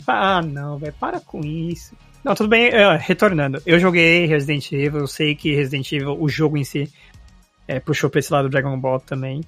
[0.05, 1.95] Ah, não, velho, para com isso.
[2.23, 3.59] Não, tudo bem, é, retornando.
[3.65, 6.93] Eu joguei Resident Evil, eu sei que Resident Evil, o jogo em si,
[7.67, 9.41] é, puxou pra esse lado do Dragon Ball também.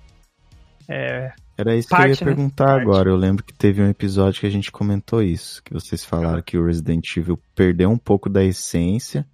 [0.89, 2.31] É, Era isso Parte, que eu né?
[2.31, 2.81] ia perguntar Parte.
[2.81, 3.09] agora.
[3.11, 5.61] Eu lembro que teve um episódio que a gente comentou isso.
[5.63, 9.27] Que vocês falaram que o Resident Evil perdeu um pouco da essência.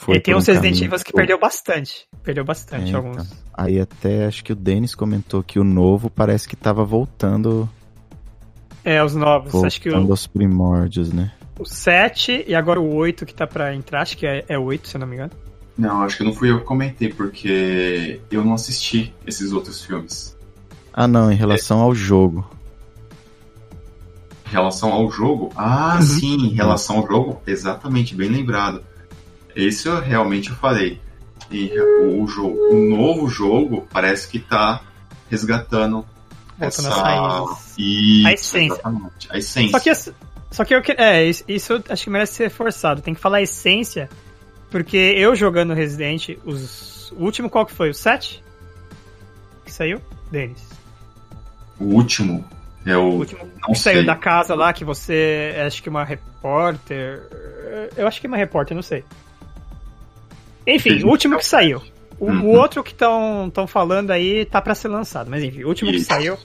[0.00, 2.06] Foi e tem por um uns Resident Evil que perdeu bastante.
[2.22, 3.00] Perdeu bastante É, então.
[3.06, 3.28] alguns.
[3.52, 7.68] Aí até acho que o Denis comentou que o novo parece que tava voltando,
[8.84, 9.52] É, os novos.
[9.64, 11.32] Acho que voltando o, aos primórdios, né?
[11.58, 14.86] o 7 e agora o 8 que tá pra entrar, acho que é, é 8,
[14.88, 15.32] se eu não me engano.
[15.76, 20.36] Não, acho que não fui eu que comentei, porque eu não assisti esses outros filmes.
[20.92, 22.48] Ah não, em relação ao jogo.
[24.46, 25.52] Em relação ao jogo?
[25.56, 26.02] Ah, Uhum.
[26.02, 28.82] sim, em relação ao jogo, exatamente, bem lembrado.
[29.58, 31.00] Esse eu realmente eu falei.
[31.50, 34.82] E o jogo, o novo jogo parece que tá
[35.30, 36.04] resgatando
[36.58, 37.74] Voltando essa às raízes.
[37.78, 38.82] Isso, A essência.
[39.30, 39.70] a essência.
[39.72, 40.14] Só que, eu-
[40.50, 43.00] só que eu que- é, isso, isso acho que merece ser forçado.
[43.02, 44.08] Tem que falar a essência,
[44.70, 47.90] porque eu jogando Resident, os, o último qual que foi?
[47.90, 48.42] O 7?
[49.64, 50.00] Que saiu?
[50.30, 50.68] Denis.
[51.80, 52.44] O último
[52.84, 54.04] é O o último não que saiu sei.
[54.06, 57.22] da casa lá, que você é, acho que uma repórter.
[57.96, 59.04] Eu acho que é uma repórter, não sei.
[60.68, 61.82] Enfim, o último que saiu.
[62.20, 62.46] O, o Uhum.
[62.48, 65.30] outro que estão falando aí tá pra ser lançado.
[65.30, 66.36] Mas enfim, o último que saiu,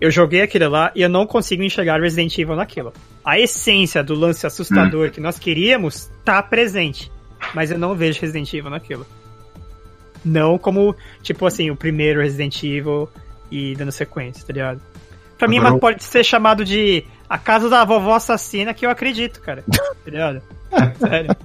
[0.00, 2.92] eu joguei aquele lá e eu não consigo enxergar Resident Evil naquilo.
[3.24, 7.10] A essência do lance assustador que nós queríamos tá presente.
[7.54, 9.06] Mas eu não vejo Resident Evil naquilo.
[10.24, 13.08] Não como, tipo assim, o primeiro Resident Evil
[13.50, 14.80] e dando sequência, tá ligado?
[15.38, 18.84] Pra mim, Agora mas eu- pode ser chamado de a casa da vovó assassina que
[18.86, 19.64] eu acredito, cara.
[20.04, 20.42] Tá ligado?
[20.98, 21.36] Sério.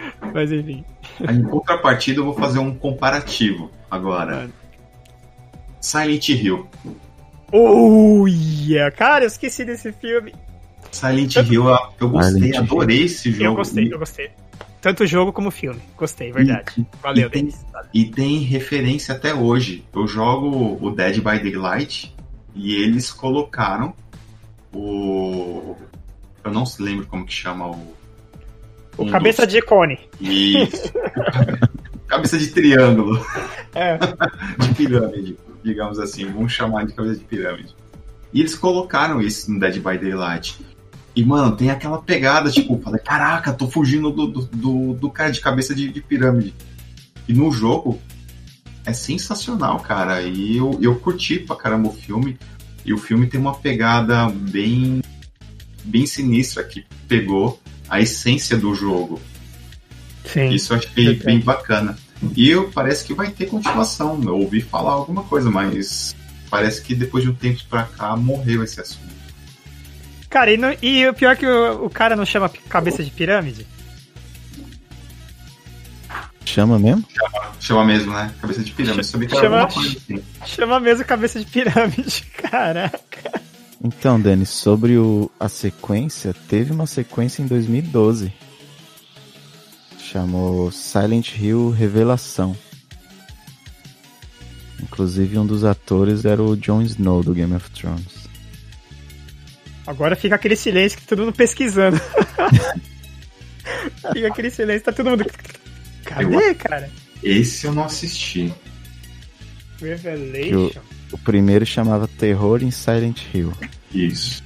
[0.34, 0.84] Mas enfim.
[1.26, 4.36] Aí, Em contrapartida, eu vou fazer um comparativo agora.
[4.36, 4.52] Mano.
[5.80, 6.66] Silent Hill.
[7.52, 8.94] Oh, yeah.
[8.94, 10.34] Cara, eu esqueci desse filme.
[10.92, 11.64] Silent Hill,
[12.00, 12.60] eu- gostei, Silent Hill.
[12.62, 13.44] adorei esse jogo.
[13.44, 14.30] Eu gostei, eu gostei.
[14.80, 15.80] Tanto o jogo como o filme.
[15.96, 16.86] Gostei, verdade.
[17.02, 17.54] Valeu, e tem-.
[17.92, 19.84] E tem referência até hoje.
[19.94, 22.14] Eu jogo o Dead by Daylight
[22.54, 23.94] e eles colocaram
[24.72, 25.76] o.
[26.42, 27.94] Eu não se lembro como que chama o.
[29.02, 29.98] O um cabeça de cone.
[30.20, 30.92] dos- Isso.
[32.06, 33.24] cabeça de triângulo,
[33.74, 33.96] É.
[34.58, 36.26] de pirâmide, digamos assim.
[36.26, 37.74] Vamos chamar de cabeça de pirâmide.
[38.32, 40.58] E eles colocaram isso no Dead by Daylight.
[41.16, 45.30] E, mano, tem aquela pegada, tipo, falei, caraca, tô fugindo do, do, do, do cara
[45.32, 46.54] de cabeça de, de pirâmide.
[47.28, 47.98] E no jogo
[48.86, 50.22] é sensacional, cara.
[50.22, 52.38] E eu, eu curti pra caramba o filme.
[52.84, 55.02] E o filme tem uma pegada bem,
[55.84, 57.60] bem sinistra que pegou
[57.90, 59.20] a essência do jogo.
[60.24, 60.50] Sim.
[60.50, 61.98] Isso eu achei bem bacana.
[62.36, 64.20] E eu, parece que vai ter continuação.
[64.22, 66.14] Eu ouvi falar alguma coisa, mas
[66.48, 69.10] parece que depois de um tempo pra cá morreu esse assunto.
[70.28, 73.10] Cara, e, não- e o pior é que o, o cara não chama cabeça de
[73.10, 73.66] pirâmide?
[76.44, 77.04] Chama mesmo?
[77.60, 78.32] Chama mesmo, né?
[78.40, 79.06] Cabeça de pirâmide.
[79.30, 80.22] Chama- coisa assim.
[80.46, 83.42] Chama mesmo cabeça de pirâmide, caraca.
[83.82, 88.30] Então, Denis, sobre o, a sequência, teve uma sequência em 2012.
[89.98, 92.54] Chamou Silent Hill Revelação.
[94.82, 98.28] Inclusive, um dos atores era o Jon Snow do Game of Thrones.
[99.86, 101.98] Agora fica aquele silêncio que todo mundo pesquisando.
[104.12, 105.24] fica aquele silêncio, tá todo mundo.
[106.04, 106.90] Cadê, cara?
[107.22, 108.52] Esse eu não assisti.
[109.80, 110.80] Revelation.
[111.12, 113.52] O primeiro chamava Terror em Silent Hill.
[113.92, 114.42] Isso.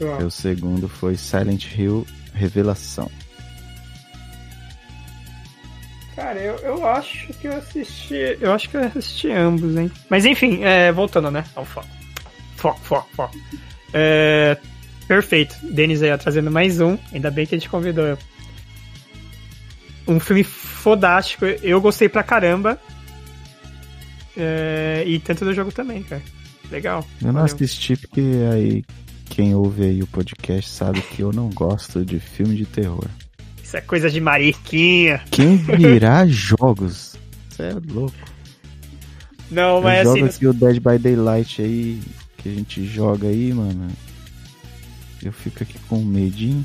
[0.00, 3.10] Ó, E o segundo foi Silent Hill Revelação.
[6.16, 8.36] Cara, eu, eu acho que eu assisti.
[8.40, 9.90] Eu acho que eu assisti ambos, hein?
[10.10, 11.44] Mas enfim, é, voltando, né?
[11.54, 11.86] Ao foco.
[12.56, 13.38] Foco, foco, foco.
[13.92, 14.56] É,
[15.06, 15.54] perfeito.
[15.62, 16.98] Denis aí ó, trazendo mais um.
[17.12, 18.18] Ainda bem que a gente convidou.
[20.08, 21.44] Um filme fodástico.
[21.44, 22.80] Eu gostei pra caramba.
[24.38, 26.22] É, e tanto do jogo também, cara.
[26.70, 27.04] Legal.
[27.20, 27.54] Eu não Valeu.
[27.54, 28.22] assisti porque
[28.52, 28.84] aí
[29.28, 33.06] quem ouve aí o podcast sabe que eu não gosto de filme de terror.
[33.62, 35.20] Isso é coisa de mariquinha.
[35.30, 37.16] Quem virá jogos?
[37.50, 38.14] Você é louco.
[39.50, 40.36] Não, Eu mas jogo assim.
[40.36, 42.00] aqui o Dead by Daylight aí,
[42.36, 43.88] que a gente joga aí, mano.
[45.22, 46.64] Eu fico aqui com medinho.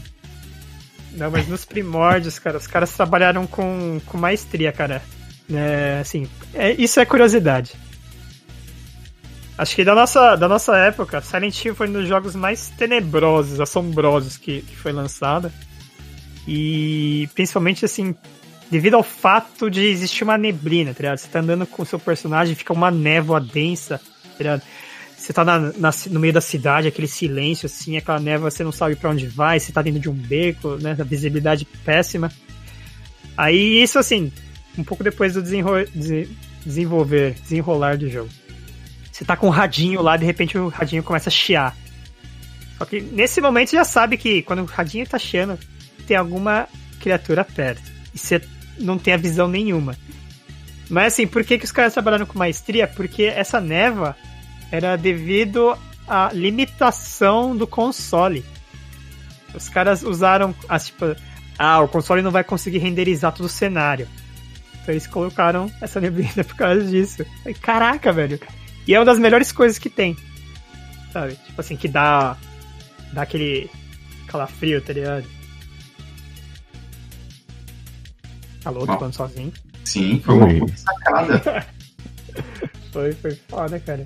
[1.13, 5.01] Não, mas nos primórdios, cara, os caras trabalharam com, com maestria, cara.
[5.51, 7.71] É, assim, é, isso é curiosidade.
[9.57, 13.59] Acho que da nossa, da nossa época, Silent Hill foi um dos jogos mais tenebrosos,
[13.59, 15.51] assombrosos que, que foi lançado.
[16.47, 18.15] E principalmente, assim,
[18.69, 21.17] devido ao fato de existir uma neblina, tá ligado?
[21.19, 24.61] Você tá andando com o seu personagem, fica uma névoa densa, tá ligado?
[25.15, 28.71] Você tá na, na no meio da cidade, aquele silêncio, assim, aquela névoa, você não
[28.71, 30.97] sabe pra onde vai, você tá dentro de um beco, né?
[30.99, 32.31] A visibilidade péssima.
[33.37, 34.31] Aí, isso, assim,
[34.77, 36.29] um pouco depois do desenro- dese-
[36.65, 38.29] desenvolver, desenrolar do jogo.
[39.11, 41.75] Você tá com um radinho lá, de repente o radinho começa a chiar.
[42.77, 45.59] Só que nesse momento você já sabe que quando o radinho tá chiando,
[46.07, 46.67] tem alguma
[46.99, 47.83] criatura perto.
[48.13, 48.41] E você
[48.79, 49.95] não tem a visão nenhuma.
[50.89, 52.87] Mas assim, por que, que os caras trabalharam com maestria?
[52.87, 54.15] Porque essa névoa
[54.71, 58.43] era devido à limitação do console.
[59.53, 61.15] Os caras usaram as tipo,
[61.57, 64.07] ah, o console não vai conseguir renderizar todo o cenário.
[64.83, 67.25] Então eles colocaram essa neblina por causa disso.
[67.45, 68.39] Aí, caraca, velho.
[68.85, 70.15] E é uma das melhores coisas que tem.
[71.11, 71.35] Sabe?
[71.35, 72.37] Tipo assim, que dá
[73.13, 73.69] dá aquele
[74.27, 75.25] calafrio, tá ligado?
[78.65, 79.53] Alô, tô falando sozinho.
[79.85, 81.67] Sim, foi uma puta sacada.
[82.91, 84.03] Foi, foi foda, cara.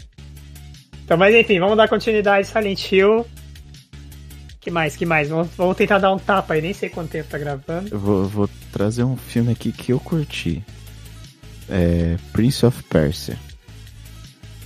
[1.03, 3.25] Então, mas enfim, vamos dar continuidade a Silent Hill.
[4.67, 5.29] Que mais, que mais?
[5.29, 7.87] Vamos, vamos tentar dar um tapa aí, nem sei quanto tempo tá gravando.
[7.89, 10.61] Eu vou, vou trazer um filme aqui que eu curti.
[11.69, 13.39] É Prince of Persia.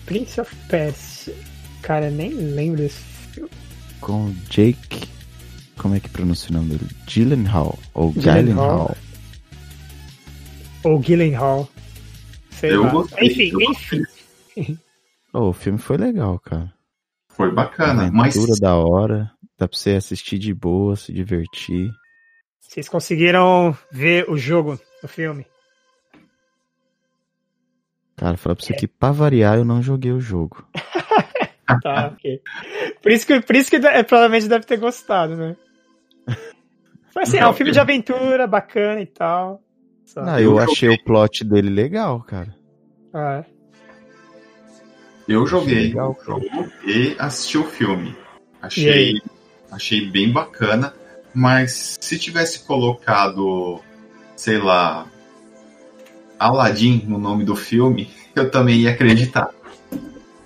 [0.08, 1.36] Prince of Persia.
[1.84, 2.98] Cara, eu nem lembro desse
[3.32, 3.52] filme.
[4.00, 5.08] Com Jake.
[5.78, 6.90] Como é que pronuncia o nome dele?
[7.06, 7.78] Gyllenhaal.
[7.94, 8.98] Ou Gyllenhaal.
[10.84, 11.70] Ou Gyllenhaal.
[12.50, 12.90] Sei Eu lá.
[12.90, 13.28] gostei.
[13.28, 14.00] Enfim, eu enfim.
[14.00, 14.78] gostei.
[15.32, 16.74] Oh, o filme foi legal, cara.
[17.30, 19.32] Foi bacana, mas Aventura da hora.
[19.62, 21.92] Dá pra você assistir de boa, se divertir.
[22.60, 25.46] Vocês conseguiram ver o jogo do filme?
[28.18, 30.68] Cara, falar pra você que pra variar eu não joguei o jogo.
[31.84, 32.42] Tá, ok.
[33.02, 35.56] Por isso que, por isso que é, provavelmente deve ter gostado, né?
[37.14, 39.64] Foi assim, é um Não, filme eu- de aventura, bacana e tal.
[40.06, 40.22] Só.
[40.22, 41.02] Ah, eu eu achei joguei.
[41.02, 42.54] o plot dele legal, cara.
[43.14, 43.46] Ah,
[45.30, 46.46] eu joguei Legal, o jogo
[46.86, 48.10] e assisti o filme.
[48.12, 48.18] E
[48.62, 49.22] Achei, aí?
[49.72, 50.94] Achei bem bacana,
[51.34, 53.80] mas se tivesse colocado,
[54.36, 55.06] sei lá,
[56.40, 59.50] Aladdin no nome do filme, eu também ia acreditar.
[59.92, 59.98] É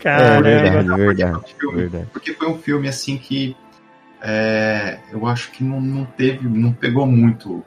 [0.03, 0.43] caramba.
[0.43, 2.07] verdade, Porque verdade, foi um filme- verdade.
[2.13, 3.55] Porque foi um filme assim que
[4.21, 7.63] é, eu acho que não, não teve, não pegou muito.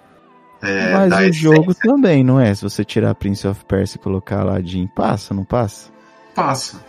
[0.62, 1.32] é, Mas o essência.
[1.32, 2.54] jogo também, não é?
[2.54, 5.90] Se você tirar Prince of Persia e colocar Aladdin, passa, não passa?
[6.34, 6.80] passa,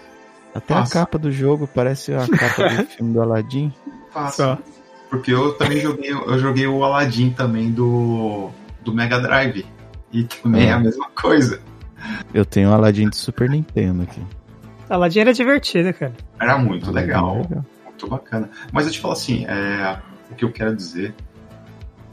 [0.54, 1.00] Até Passa.
[1.00, 3.74] a capa do jogo parece a capa do filme do Aladdin.
[4.24, 4.44] Passa.
[4.56, 4.58] Só.
[5.10, 8.50] Porque eu também joguei, eu joguei o Aladdin também do,
[8.84, 9.66] do Mega Drive.
[10.12, 10.80] E também é a Ah.
[10.80, 11.60] mesma coisa.
[12.34, 14.22] Eu tenho o Aladdin de Super Nintendo aqui.
[14.90, 16.14] Aladdin era divertido, cara.
[16.40, 17.66] Era muito legal, é legal.
[17.86, 18.50] muito bacana.
[18.72, 19.98] Mas eu te falo assim, é,
[20.32, 21.14] o que eu quero dizer,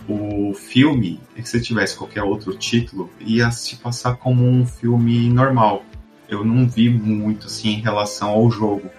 [0.08, 5.82] o filme, se você tivesse qualquer outro título, ia se passar como um filme normal.
[6.28, 8.90] Eu não vi muito assim em relação ao jogo.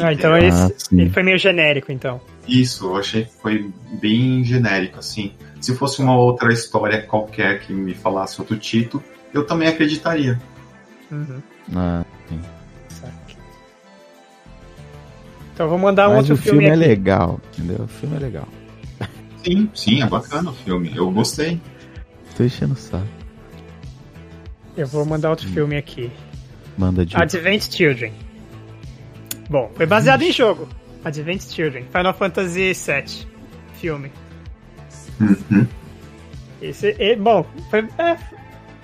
[0.00, 1.00] Ah, então Ah, esse, sim.
[1.00, 2.20] ele foi meio genérico, então.
[2.46, 5.32] Isso, eu achei que foi bem genérico, assim.
[5.60, 9.02] Se fosse uma outra história qualquer que me falasse outro título,
[9.34, 10.40] eu também acreditaria.
[11.10, 11.42] Uhum.
[11.74, 12.40] Ah, sim.
[15.56, 17.84] Então vou mandar um Mas outro o filme, filme, é legal, entendeu?
[17.84, 18.46] O filme é legal.
[19.42, 20.92] Sim, sim, é bacana o filme.
[20.94, 21.60] Eu gostei.
[22.36, 23.06] Tô enchendo o saco.
[24.76, 26.10] Eu vou mandar outro filme aqui.
[26.76, 27.16] Manda de.
[27.16, 28.12] Advent Children.
[29.48, 30.68] Bom, foi baseado em jogo.
[31.06, 31.84] Advent Children.
[31.84, 33.26] Final Fantasy VII.
[33.74, 34.12] Filme.
[35.20, 35.66] Uhum.
[36.60, 38.16] Esse, é, bom, foi, é,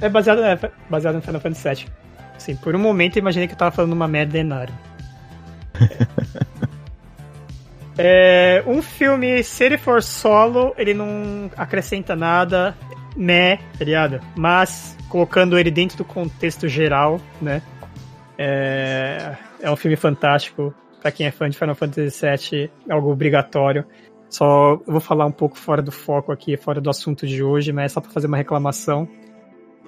[0.00, 0.58] é baseado, é,
[0.88, 1.92] baseado no Final Fantasy VII.
[2.36, 4.74] Assim, por um momento eu imaginei que eu tava falando uma merda enorme.
[7.98, 12.74] É, um filme, se ele for solo, ele não acrescenta nada,
[13.14, 14.18] né, tá ligado?
[14.34, 17.60] Mas, colocando ele dentro do contexto geral, né?
[18.38, 20.74] É, é um filme fantástico.
[21.02, 23.84] Pra quem é fã de Final Fantasy VII, é algo obrigatório.
[24.30, 27.72] Só eu vou falar um pouco fora do foco aqui, fora do assunto de hoje,
[27.72, 29.08] mas é só pra fazer uma reclamação.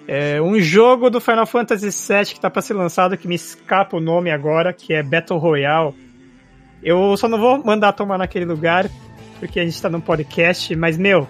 [0.07, 3.96] É um jogo do Final Fantasy VII que tá pra ser lançado, que me escapa
[3.96, 5.94] o nome agora, que é Battle Royale.
[6.83, 8.90] Eu só não vou mandar tomar naquele lugar,
[9.38, 11.27] porque a gente tá num podcast, mas, meu,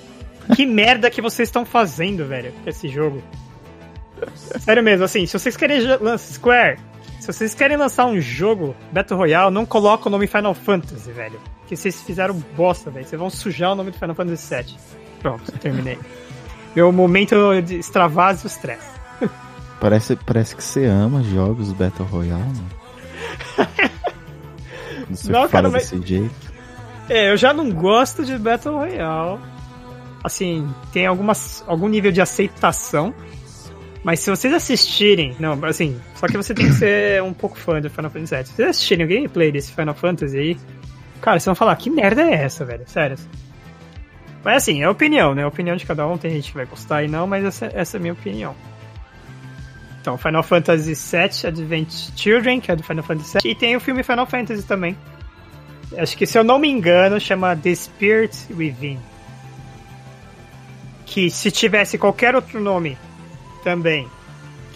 [0.56, 3.22] que merda que vocês estão fazendo, velho, com esse jogo.
[4.34, 6.78] Sério mesmo, assim, se vocês querem lançar Square,
[7.32, 11.40] se vocês querem lançar um jogo Battle Royale, não coloca o nome Final Fantasy, velho.
[11.66, 13.04] Que vocês fizeram bosta, velho.
[13.06, 14.76] Vocês vão sujar o nome do Final Fantasy VII.
[15.20, 15.98] Pronto, terminei.
[16.76, 18.84] Meu momento de extravase e stress.
[19.80, 22.68] Parece, parece que você ama jogos Battle Royale, mano.
[25.06, 26.34] Quando você Não, fala cara, mas- desse jeito.
[27.08, 29.38] É, eu já não gosto de Battle Royale.
[30.24, 33.14] Assim, tem algumas, algum nível de aceitação.
[34.06, 35.34] Mas se vocês assistirem.
[35.40, 38.44] Não, assim, só que você tem que ser um pouco fã do Final Fantasy VII.
[38.44, 40.56] Se vocês assistirem o gameplay desse Final Fantasy aí,
[41.20, 42.84] cara, vocês vão falar, que merda é essa, velho?
[42.86, 43.16] Sério.
[44.44, 45.44] Mas assim, é opinião, né?
[45.44, 46.16] Opinião de cada um.
[46.16, 48.54] Tem gente que vai gostar e não, mas essa, essa é a minha opinião.
[50.00, 53.50] Então, Final Fantasy VII Advent Children, que é do Final Fantasy VII.
[53.50, 54.96] E tem o filme Final Fantasy também.
[55.98, 59.00] Acho que, se eu não me engano, chama The Spirit Within.
[61.04, 62.96] Que se tivesse qualquer outro nome
[63.66, 64.08] também,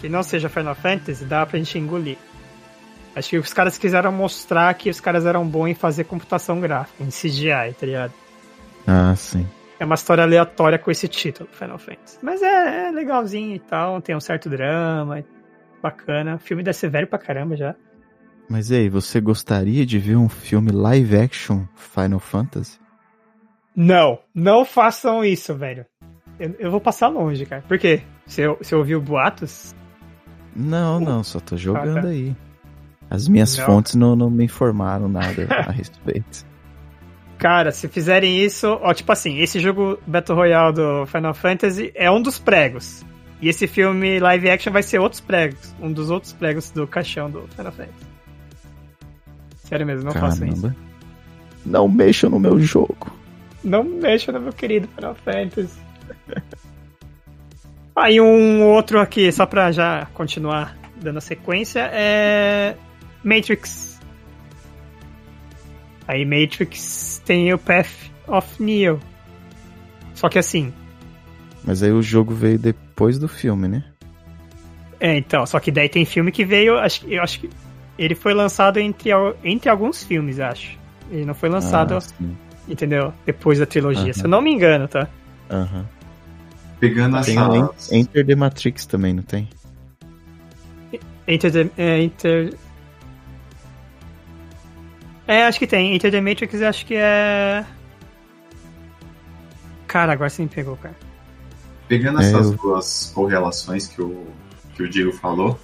[0.01, 2.17] que não seja Final Fantasy, dá pra gente engolir.
[3.15, 7.01] Acho que os caras quiseram mostrar que os caras eram bons em fazer computação gráfica,
[7.01, 8.13] em CGI, tá ligado?
[8.85, 9.47] Ah, sim.
[9.79, 12.17] É uma história aleatória com esse título, Final Fantasy.
[12.21, 15.23] Mas é, é legalzinho e tal, tem um certo drama,
[15.81, 16.35] bacana.
[16.35, 17.73] O filme deve ser velho pra caramba já.
[18.49, 22.77] Mas e aí, você gostaria de ver um filme live action Final Fantasy?
[23.73, 25.85] Não, não façam isso, velho.
[26.37, 27.63] Eu, eu vou passar longe, cara.
[27.65, 28.01] Por quê?
[28.31, 29.75] Você, você ouviu boatos?
[30.55, 32.07] Não, não, só tô jogando ah, tá.
[32.07, 32.33] aí.
[33.09, 33.65] As minhas não.
[33.65, 36.45] fontes não, não me informaram nada a respeito.
[37.37, 42.09] Cara, se fizerem isso, ó, tipo assim, esse jogo Battle Royale do Final Fantasy é
[42.09, 43.03] um dos pregos.
[43.41, 45.75] E esse filme live action vai ser outros pregos.
[45.81, 48.07] Um dos outros pregos do caixão do Final Fantasy.
[49.57, 50.31] Sério mesmo, não Caramba.
[50.31, 50.75] façam isso.
[51.65, 53.11] Não mexam no meu jogo.
[53.61, 55.90] Não mexam no meu querido Final Fantasy.
[58.01, 62.75] Aí ah, um outro aqui, só pra já continuar dando a sequência, é
[63.23, 63.99] Matrix.
[66.07, 68.99] Aí Matrix tem o Path of Neo.
[70.15, 70.73] Só que assim.
[71.63, 73.83] Mas aí o jogo veio depois do filme, né?
[74.99, 77.49] É, então, só que daí tem filme que veio, acho, eu acho que
[77.97, 79.11] ele foi lançado entre,
[79.43, 80.77] entre alguns filmes, acho.
[81.09, 82.23] Ele não foi lançado, ah,
[82.67, 83.13] entendeu?
[83.25, 84.13] Depois da trilogia, uh -huh.
[84.13, 85.07] se eu não me engano, tá?
[85.49, 85.79] Aham.
[85.79, 86.00] Uh -huh.
[86.81, 87.95] Pegando tem essa...
[87.95, 89.47] Enter the Matrix também, não tem?
[91.27, 91.69] Enter the...
[91.77, 92.57] É, Enter...
[95.27, 95.95] É, acho que tem.
[95.95, 97.63] Enter the Matrix acho que é...
[99.85, 100.95] Cara, agora você me pegou, cara.
[101.87, 102.57] Pegando é, essas eu...
[102.57, 104.25] duas correlações que o,
[104.73, 105.59] que o Diego falou,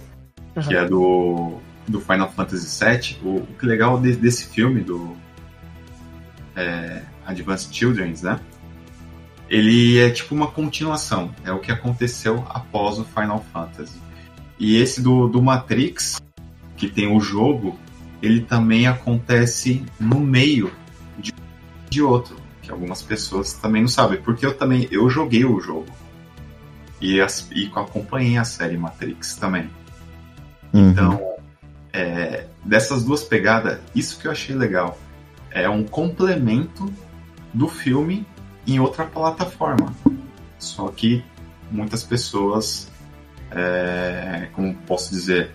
[0.55, 0.61] uhum.
[0.61, 1.57] que é do,
[1.87, 5.17] do Final Fantasy VII, o, o que é legal de, desse filme, do
[6.55, 8.39] é, Advanced Children's, né?
[9.49, 13.99] Ele é tipo uma continuação, é o que aconteceu após o Final Fantasy.
[14.59, 16.21] E esse do, do Matrix,
[16.75, 17.77] que tem o jogo,
[18.21, 20.71] ele também acontece no meio
[21.17, 21.33] de,
[21.89, 25.87] de outro, que algumas pessoas também não sabem, porque eu também eu joguei o jogo
[26.99, 29.69] e, as, e acompanhei a série Matrix também.
[30.73, 30.89] Uhum.
[30.89, 31.35] Então,
[31.93, 34.97] é, dessas duas pegadas, isso que eu achei legal
[35.51, 36.91] é um complemento
[37.53, 38.25] do filme
[38.67, 39.93] em outra plataforma.
[40.59, 41.23] Só que
[41.71, 42.91] muitas pessoas,
[43.51, 45.51] é, como posso dizer,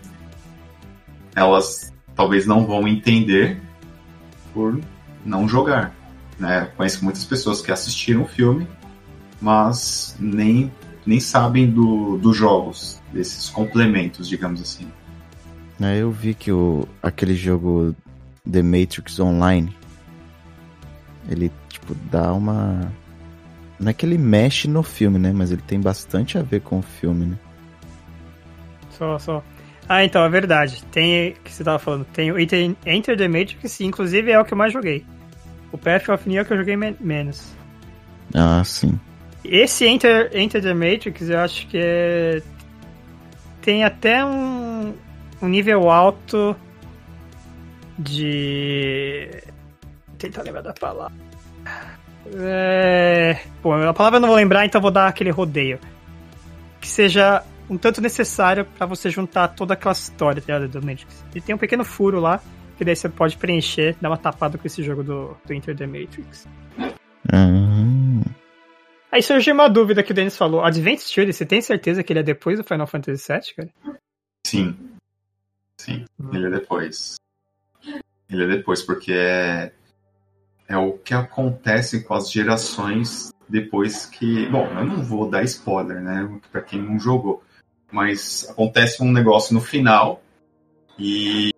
[1.35, 3.61] elas talvez não vão entender
[4.53, 4.81] por
[5.25, 5.95] não jogar.
[6.39, 6.69] Né?
[6.77, 8.67] Conheço muitas pessoas que assistiram o filme,
[9.41, 10.73] mas nem,
[11.05, 14.87] nem sabem do, dos jogos, desses complementos, digamos assim.
[15.81, 17.95] É, eu vi que o, aquele jogo
[18.51, 19.75] The Matrix Online,
[21.29, 22.93] ele tipo dá uma
[23.83, 25.33] não é que ele mexe no filme, né?
[25.35, 27.39] Mas ele tem bastante a ver com o filme, né?
[28.91, 29.45] Só, só.
[29.89, 30.85] Ah, então, é verdade.
[30.93, 32.05] Tem que você tava falando.
[32.07, 35.05] Tem o Enter the Matrix, inclusive é o que eu mais joguei.
[35.73, 37.53] O Path of Neo é que eu joguei me menos.
[38.33, 38.99] Ah, sim.
[39.45, 42.41] Esse Enter, Enter the Matrix, eu acho que é...
[43.61, 44.95] tem até um,
[45.43, 46.55] um nível alto
[47.99, 49.29] de.
[50.19, 51.13] Tentar lembrar da palavra.
[52.27, 53.41] É...
[53.63, 55.79] Pô, a palavra eu não vou lembrar, então vou dar aquele rodeio.
[56.81, 61.25] Que seja um tanto necessário para você juntar toda aquela história tá, do Matrix.
[61.35, 62.41] E tem um pequeno furo lá,
[62.77, 65.87] que daí você pode preencher, dar uma tapada com esse jogo do, do Enter the
[65.87, 66.47] Matrix.
[67.33, 68.23] Uhum.
[69.11, 70.65] Aí surgiu uma dúvida que o Dennis falou.
[70.65, 73.71] Advent Children, você tem certeza que ele é depois do Final Fantasy VII, cara?
[74.47, 74.77] Sim.
[75.77, 76.31] Sim, hum.
[76.33, 77.17] ele é depois.
[78.31, 79.73] Ele é depois, porque é
[80.73, 84.49] é o que acontece com as gerações depois que.
[84.49, 86.29] Bom, eu não vou dar spoiler, né?
[86.51, 87.43] Para quem não jogou.
[87.91, 90.23] Mas acontece um negócio no final
[90.99, 91.53] e,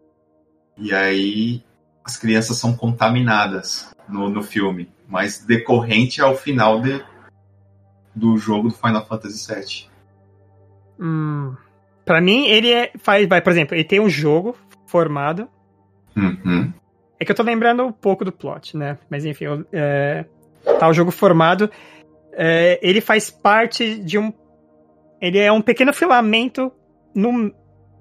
[0.77, 1.62] e aí
[2.05, 7.03] as crianças são contaminadas no, no filme, mas decorrente ao final de,
[8.15, 9.91] do jogo do Final Fantasy VII.
[10.99, 11.57] Hum,
[12.05, 14.57] para mim, ele é, faz, vai, por exemplo, ele tem um jogo
[14.87, 15.49] formado.
[16.17, 16.73] Uhum.
[17.19, 18.99] É que eu tô lembrando um pouco do plot, né?
[19.09, 20.25] Mas enfim, é,
[20.79, 21.71] tá o jogo formado.
[22.33, 24.33] É, ele faz parte de um.
[25.21, 26.73] Ele é um pequeno filamento
[27.15, 27.53] num,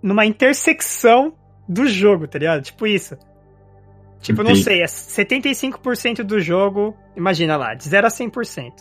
[0.01, 1.33] numa intersecção
[1.67, 2.63] do jogo, tá ligado?
[2.63, 3.17] Tipo isso.
[4.19, 4.59] Tipo, Entendi.
[4.59, 8.71] não sei, é 75% do jogo, imagina lá, de 0 a 100%.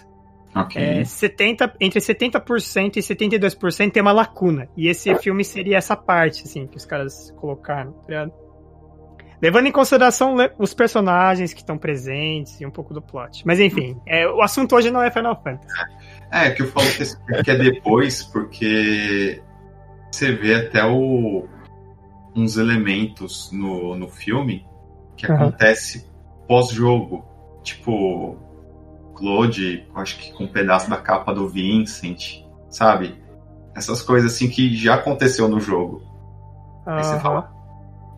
[0.55, 0.81] Ok.
[0.81, 4.69] É, 70, entre 70% e 72% tem uma lacuna.
[4.77, 8.33] E esse filme seria essa parte, assim, que os caras colocaram, tá ligado?
[9.43, 13.43] Levando em consideração os personagens que estão presentes e um pouco do plot.
[13.45, 15.75] Mas enfim, é, o assunto hoje não é Final Fantasy.
[16.31, 16.87] É, que eu falo
[17.43, 19.43] que, é depois, porque
[20.13, 21.49] você vê até o,
[22.37, 24.65] uns elementos no, no filme
[25.17, 25.35] que uhum.
[25.35, 26.09] acontece
[26.47, 27.25] pós-jogo.
[27.65, 28.37] Tipo,
[29.17, 33.21] Claude, acho que com um pedaço da capa do Vincent, sabe?
[33.75, 35.97] Essas coisas assim que já aconteceu no jogo.
[36.87, 36.93] Uhum.
[36.95, 37.53] Aí você fala,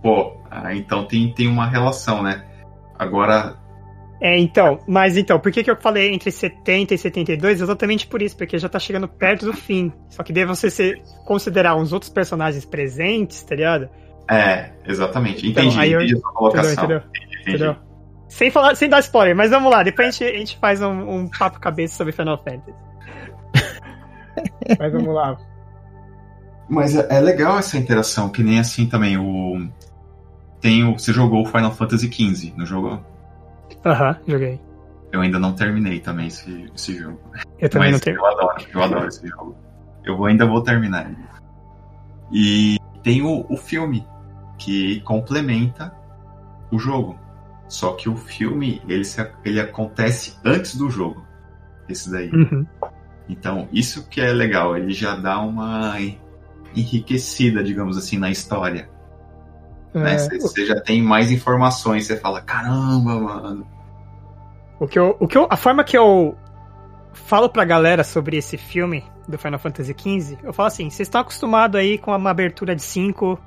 [0.05, 2.45] pô, Ah, então tem, tem uma relação, né?
[2.99, 3.57] Agora,
[4.21, 7.61] É, então, mas então, por que, que eu falei entre 70 e 72?
[7.61, 9.93] Exatamente por isso, porque já tá chegando perto do fim.
[10.11, 13.89] Só que daí você se considerar uns outros personagens presentes, tá ligado?
[14.31, 15.47] é, exatamente.
[15.49, 16.73] Então, Entendi, aí eu- entendi a colocação.
[16.85, 16.99] Entendeu?
[16.99, 17.49] Entendi.
[17.49, 17.77] Entendeu?
[18.29, 21.09] Sem falar, sem dar spoiler, mas vamos lá, depois a gente, a gente faz um,
[21.09, 22.75] um papo cabeça sobre Final Fantasy.
[24.79, 25.37] mas vamos lá.
[26.69, 29.69] Mas é, é legal essa interação, que nem assim também o.
[30.65, 30.99] Tem o.
[30.99, 33.05] Você jogou o Final Fantasy XV, não jogou?
[33.85, 34.59] Aham, joguei.
[35.12, 37.21] Eu ainda não terminei também esse, esse jogo.
[37.59, 38.17] Eu também Mas não tenho.
[38.17, 39.55] eu adoro, eu adoro esse jogo.
[40.03, 41.19] Eu vou- ainda vou terminar ele.
[42.33, 44.07] E tem o, o filme,
[44.57, 45.95] que complementa
[46.73, 47.19] o jogo.
[47.69, 51.23] Só que o filme, ele, se- ele acontece antes do jogo.
[51.91, 52.31] Esse daí.
[52.31, 52.67] Uhum.
[53.29, 55.95] Então, isso que é legal, ele já dá uma
[56.75, 58.89] enriquecida, digamos assim, na história.
[59.95, 60.14] Né?
[60.14, 63.66] É, Você você já tem mais informações, você fala, caramba, mano.
[64.78, 66.36] O que eu, o que eu, a forma que eu
[67.12, 71.20] falo pra galera sobre esse filme do Final Fantasy XV, eu falo assim: vocês estão
[71.20, 73.38] acostumados aí com uma abertura de 5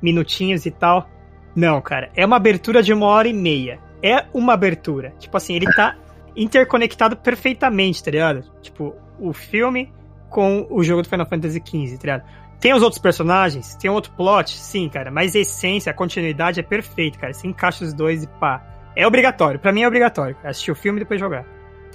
[0.00, 1.08] minutinhos e tal.
[1.54, 3.78] Não, cara, é uma abertura de uma hora e meia.
[4.02, 5.14] É uma abertura.
[5.18, 5.96] Tipo assim, ele tá
[6.34, 8.44] interconectado perfeitamente, tá ligado?
[8.62, 9.92] Tipo, o filme
[10.30, 12.22] com o jogo do Final Fantasy XV, tá ligado?
[12.62, 16.62] Tem os outros personagens, tem outro plot, sim, cara, mas a essência, a continuidade é
[16.62, 17.34] perfeita, cara.
[17.34, 18.64] Você encaixa os dois e pá.
[18.94, 20.36] É obrigatório, pra mim é obrigatório.
[20.44, 21.44] Assistir o filme e depois jogar.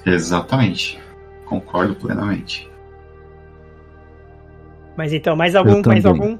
[0.06, 1.00] Exatamente.
[1.46, 2.70] Concordo plenamente.
[4.98, 6.38] Mas então, mais algum, mais algum?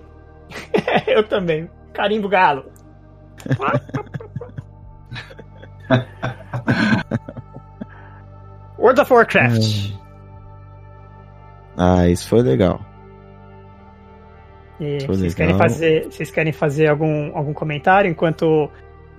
[1.08, 1.70] eu também.
[1.94, 2.66] Carimbo galo.
[8.78, 9.94] World of Warcraft.
[11.78, 12.82] Ah, isso foi legal.
[14.80, 18.70] E vocês querem fazer, vocês querem fazer algum, algum comentário enquanto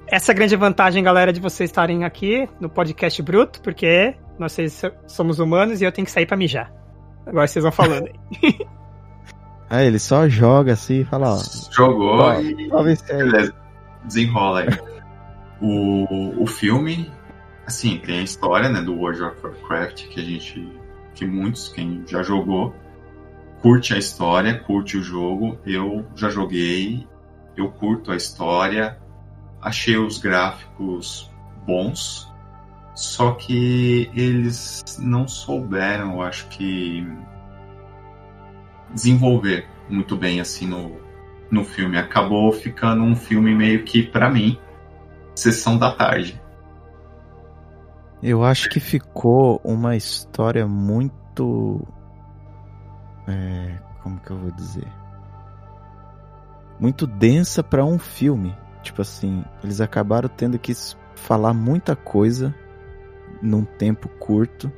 [0.06, 4.82] essa é grande vantagem, galera, de vocês estarem aqui no podcast bruto, porque nós seis
[5.06, 6.72] somos humanos e eu tenho que sair pra mijar.
[7.26, 8.59] Agora vocês vão falando aí.
[9.70, 11.38] Ah, ele só joga assim e fala, ó.
[11.70, 13.18] Jogou Ó, e Talvez aí.
[13.18, 13.54] beleza,
[14.02, 14.68] desenrola aí.
[15.61, 17.11] O, o filme,
[17.66, 20.72] assim, tem a história né, do World of Warcraft, que a gente,
[21.14, 22.74] que muitos, quem já jogou,
[23.61, 25.59] curte a história, curte o jogo.
[25.64, 27.06] Eu já joguei,
[27.56, 28.98] eu curto a história,
[29.61, 31.30] achei os gráficos
[31.66, 32.32] bons,
[32.94, 37.06] só que eles não souberam, eu acho que,
[38.92, 40.96] desenvolver muito bem assim no,
[41.50, 41.98] no filme.
[41.98, 44.59] Acabou ficando um filme meio que, pra mim,
[45.34, 46.40] sessão da tarde.
[48.22, 51.86] Eu acho que ficou uma história muito.
[53.28, 54.88] É, como que eu vou dizer?
[56.80, 58.56] Muito densa pra um filme.
[58.82, 60.72] Tipo assim, eles acabaram tendo que
[61.14, 62.54] falar muita coisa
[63.42, 64.72] num tempo curto.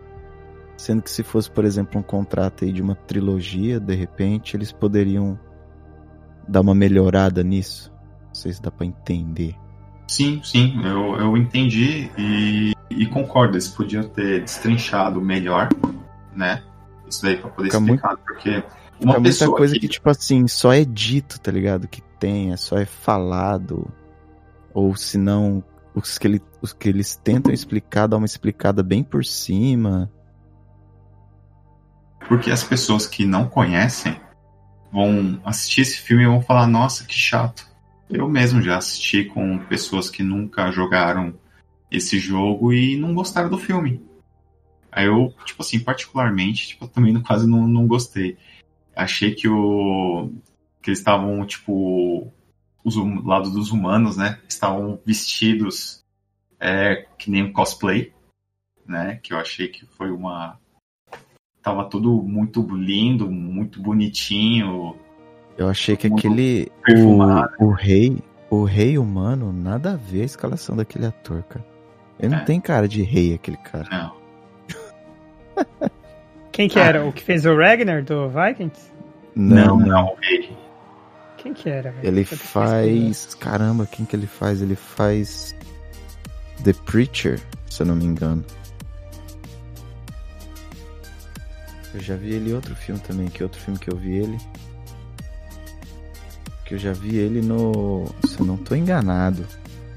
[0.76, 4.72] Sendo que se fosse, por exemplo, um contrato aí de uma trilogia, de repente, eles
[4.72, 5.38] poderiam
[6.48, 7.92] dar uma melhorada nisso.
[8.26, 9.54] Não sei se dá pra entender.
[10.08, 13.54] Sim, sim, eu, eu entendi e, e concordo.
[13.54, 15.68] Eles podiam ter destrinchado melhor,
[16.34, 16.62] né?
[17.10, 18.50] Isso daí pra poder Fica explicar, porque
[19.00, 21.88] uma Fica muita coisa que, que, tipo assim, só é dito, tá ligado?
[21.88, 23.90] Que tem, é só é falado.
[24.72, 25.62] Ou se não,
[25.94, 30.10] os que, ele, os que eles tentam explicar, dá uma explicada bem por cima.
[32.30, 34.16] porque as pessoas que não conhecem
[34.92, 37.66] vão assistir esse filme e vão falar, nossa, que chato.
[38.08, 41.34] Eu mesmo já assisti com pessoas que nunca jogaram
[41.90, 44.00] esse jogo e não gostaram do filme.
[44.92, 48.36] Aí eu, tipo assim, particularmente, tipo, também não- quase não, não gostei.
[48.94, 50.30] Achei que o.
[50.82, 52.32] que eles estavam, tipo.
[52.82, 54.38] Os hum- lados dos humanos, né?
[54.48, 56.02] Estavam vestidos
[56.58, 58.12] é, que nem um cosplay,
[58.86, 59.20] né?
[59.22, 60.58] Que eu achei que foi uma.
[61.62, 64.96] Tava tudo muito lindo, muito bonitinho.
[65.58, 66.70] Eu achei que aquele.
[67.60, 68.18] O, o rei.
[68.48, 71.64] O rei humano, nada a ver a escalação daquele ator, cara.
[72.18, 72.36] Ele É.
[72.38, 73.86] não tem cara de rei, aquele cara.
[73.88, 74.19] Não.
[76.52, 77.04] Quem que era?
[77.04, 78.90] O que fez o Ragnar do Vikings?
[79.34, 80.16] Não, não.
[81.36, 81.90] Quem que era?
[81.90, 82.06] velho?
[82.06, 83.34] Ele faz.
[83.34, 84.60] Caramba, quem que ele faz?
[84.60, 85.54] Ele faz.
[86.62, 87.40] The Preacher,
[87.70, 88.44] se eu não me engano.
[91.94, 93.28] Eu já vi ele em outro filme também.
[93.28, 94.38] Que outro filme que eu vi ele?
[96.66, 98.04] Que eu já vi ele no.
[98.26, 99.46] Se eu não tô enganado.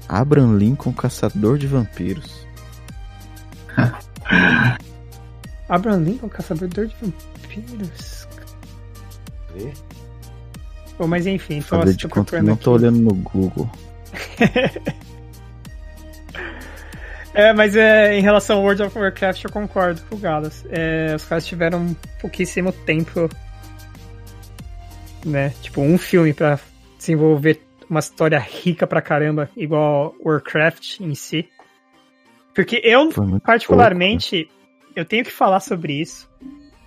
[0.08, 2.43] Abraham Lincoln, Caçador de Vampiros.
[5.68, 8.28] Abraham Lincoln, caçador de vampiros.
[9.54, 9.72] Vê?
[10.98, 13.70] Bom, mas enfim, tô, Fazer de conta não tô olhando no Google.
[17.34, 20.64] É, mas é, em relação ao World of Warcraft eu concordo com o Galas.
[20.70, 23.28] É, os caras tiveram pouquíssimo tempo,
[25.26, 25.52] né?
[25.60, 26.60] Tipo, um filme pra
[26.96, 27.60] desenvolver
[27.90, 31.48] uma história rica pra caramba, igual Warcraft em si.
[32.54, 33.10] Porque eu,
[33.42, 34.63] particularmente, pouco.
[34.94, 36.28] Eu tenho que falar sobre isso.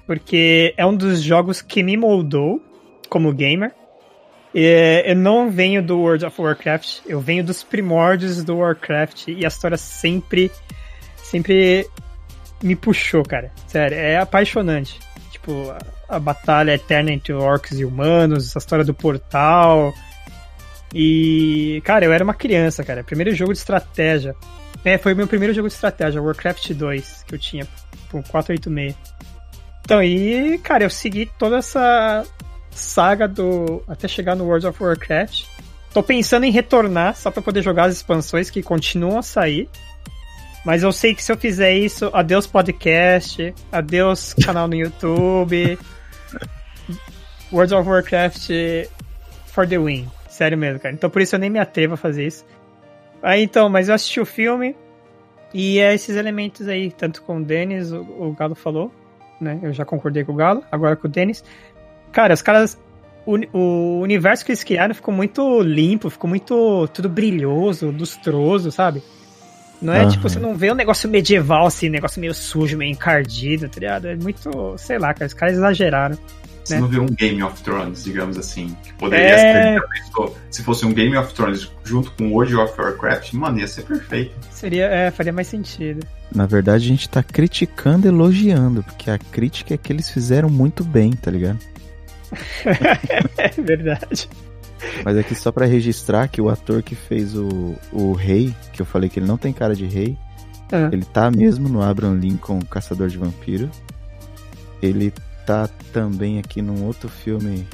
[0.06, 2.62] Porque é um dos jogos que me moldou
[3.10, 3.74] como gamer.
[4.54, 9.48] eu não venho do World of Warcraft, eu venho dos primórdios do Warcraft e a
[9.48, 10.52] história sempre,
[11.18, 11.88] sempre
[12.64, 13.52] me puxou, cara.
[13.68, 15.00] Sério, é apaixonante.
[15.32, 19.94] Tipo, a, a batalha eterna entre orcs e humanos, a história do portal.
[20.94, 23.04] E, cara, eu era uma criança, cara.
[23.04, 24.36] Primeiro jogo de estratégia.
[24.84, 27.68] É, foi o meu primeiro jogo de estratégia, Warcraft 2, que eu tinha,
[28.10, 28.96] por 486.
[29.82, 32.26] Então, e, cara, eu segui toda essa
[32.72, 33.84] saga do.
[33.88, 35.46] até chegar no World of Warcraft.
[35.94, 39.70] Tô pensando em retornar só pra poder jogar as expansões que continuam a sair.
[40.66, 45.80] Mas eu sei que se eu fizer isso, adeus podcast, adeus canal no YouTube.
[47.52, 48.50] World of Warcraft
[49.46, 50.08] for the win.
[50.30, 50.94] Sério mesmo, cara.
[50.94, 52.46] Então por isso eu nem me atrevo a fazer isso.
[53.28, 54.74] Aí então, mas eu assisti o filme
[55.54, 58.90] e é esses elementos aí, tanto com o Denis, o, o Galo falou,
[59.42, 59.60] né?
[59.62, 61.44] Eu já concordei com o Galo, agora com o Denis.
[62.14, 62.80] Cara, os caras.
[63.26, 66.88] O, o universo que eles criaram ficou muito limpo, ficou muito.
[66.94, 69.04] tudo brilhoso, lustroso, sabe?
[69.82, 70.10] Não é uhum.
[70.10, 74.08] tipo, você não vê um negócio medieval assim, negócio meio sujo, meio encardido, tá ligado?
[74.08, 74.76] É muito.
[74.78, 76.18] sei lá, cara, os caras exageraram.
[76.64, 76.82] Você né?
[76.82, 79.74] não vê um Game of Thrones, digamos assim, que poderia é...
[79.74, 79.82] ser.
[80.50, 84.36] Se fosse um Game of Thrones junto com World of Warcraft, mano, ia ser perfeito.
[84.52, 86.06] Seria, é, faria mais sentido.
[86.34, 90.84] Na verdade, a gente tá criticando elogiando, porque a crítica é que eles fizeram muito
[90.84, 91.60] bem, tá ligado?
[93.38, 94.28] é verdade.
[95.04, 98.86] Mas aqui só para registrar que o ator que fez o, o rei, que eu
[98.86, 100.18] falei que ele não tem cara de rei,
[100.72, 100.90] ah.
[100.92, 103.70] ele tá mesmo no Abraham Lincoln Caçador de Vampiro.
[104.82, 105.12] Ele
[105.46, 107.66] tá também aqui num outro filme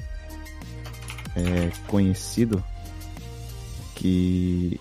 [1.36, 2.64] é, conhecido
[3.96, 4.80] que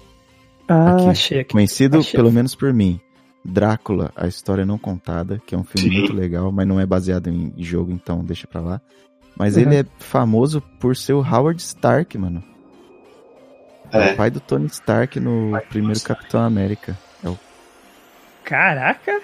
[0.69, 1.53] ah, aqui, achei aqui.
[1.53, 2.13] conhecido achei.
[2.13, 3.01] pelo menos por mim.
[3.45, 5.99] Drácula, a história não contada, que é um filme Sim.
[5.99, 8.81] muito legal, mas não é baseado em jogo, então deixa pra lá.
[9.37, 9.63] Mas uhum.
[9.63, 12.43] ele é famoso por ser o Howard Stark, mano.
[13.93, 16.97] É, é o pai do Tony Stark no primeiro Capitão América.
[17.25, 17.39] É o...
[18.45, 19.21] Caraca!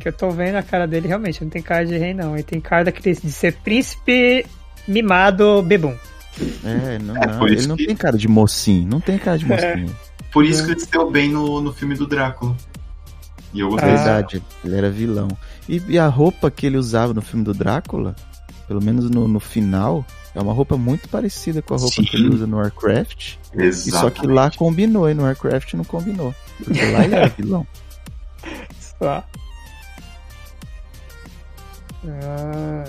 [0.00, 2.34] que eu tô vendo a cara dele, realmente, não tem cara de rei, não.
[2.34, 4.44] Ele tem cara de ser príncipe
[4.88, 5.94] mimado bebum.
[6.64, 7.86] É, não, é, não ele não que...
[7.86, 9.48] tem cara de mocinho, não tem cara de é.
[9.48, 9.90] mocinho.
[9.90, 10.24] É.
[10.32, 12.56] Por isso que ele se deu bem no, no filme do Drácula.
[13.52, 13.90] E eu gostei.
[13.90, 15.28] Verdade, ele era vilão.
[15.68, 18.14] E, e, a roupa que ele usava no filme do Drácula,
[18.70, 22.04] pelo menos no, no final, é uma roupa muito parecida com a roupa Sim.
[22.04, 23.34] que ele usa no Warcraft.
[23.52, 23.88] Exatamente.
[23.88, 26.32] E só que lá combinou e no Warcraft não combinou.
[26.62, 27.66] Porque lá ele era vilão.
[28.78, 29.24] Só.
[32.06, 32.84] Ah,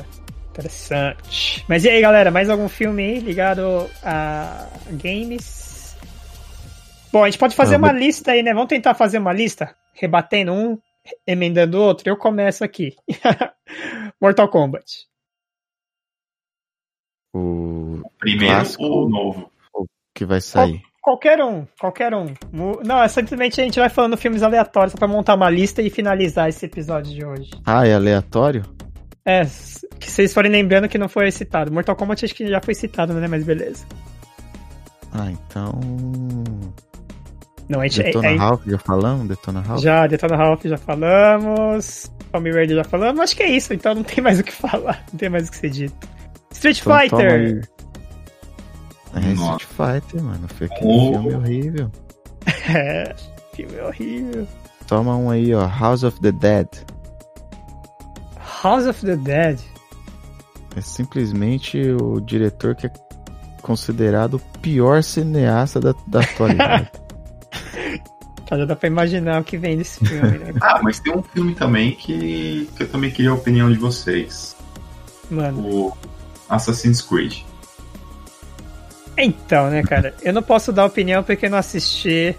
[0.52, 1.66] interessante.
[1.68, 5.98] Mas e aí, galera, mais algum filme aí ligado a games?
[7.12, 8.54] Bom, a gente pode fazer ah, uma lista aí, né?
[8.54, 10.78] Vamos tentar fazer uma lista, rebatendo um,
[11.26, 12.08] emendando o outro.
[12.08, 12.96] Eu começo aqui.
[14.22, 15.10] Mortal Kombat.
[17.34, 19.52] O primeiro clássico, ou o novo?
[20.14, 20.82] que vai sair.
[21.02, 22.34] qualquer um, qualquer um.
[22.86, 26.50] Não, é simplesmente a gente vai falando filmes aleatórios para montar uma lista e finalizar
[26.50, 27.50] esse episódio de hoje.
[27.66, 28.64] Ah, é aleatório?
[29.26, 29.42] É,
[30.00, 31.72] que vocês forem lembrando que não foi citado.
[31.72, 33.28] Mortal Kombat acho que já foi citado, né?
[33.28, 33.86] Mas beleza.
[35.14, 35.80] Ah, então.
[37.70, 38.38] Não, a gente, Detona é, é...
[38.38, 39.28] Ralph, já falamos?
[39.28, 39.82] Detona Ralph?
[39.82, 42.12] Já, Detona Ralph já falamos.
[42.32, 43.22] Tommy Raider já falamos.
[43.22, 45.04] Acho que é isso, então não tem mais o que falar.
[45.12, 46.08] Não tem mais o que ser dito.
[46.52, 47.70] Street então, Fighter!
[49.14, 50.48] É, Street Fighter, mano.
[50.48, 51.12] Foi aquele oh.
[51.14, 51.92] filme horrível.
[52.76, 53.16] é,
[53.54, 54.48] filme horrível.
[54.88, 55.68] Toma um aí, ó.
[55.68, 56.68] House of the Dead.
[58.64, 59.60] House of the Dead.
[60.76, 62.92] É simplesmente o diretor que é
[63.62, 66.92] considerado o pior cineasta da, da atualidade.
[68.50, 70.54] Já dá pra imaginar o que vem desse filme, né?
[70.62, 74.58] ah, mas tem um filme também que, que eu também queria a opinião de vocês.
[75.30, 75.88] Mano.
[75.88, 75.98] O
[76.56, 77.40] Assassin's Creed.
[79.18, 80.14] Então, né, cara?
[80.22, 82.36] Eu não posso dar opinião porque eu não assisti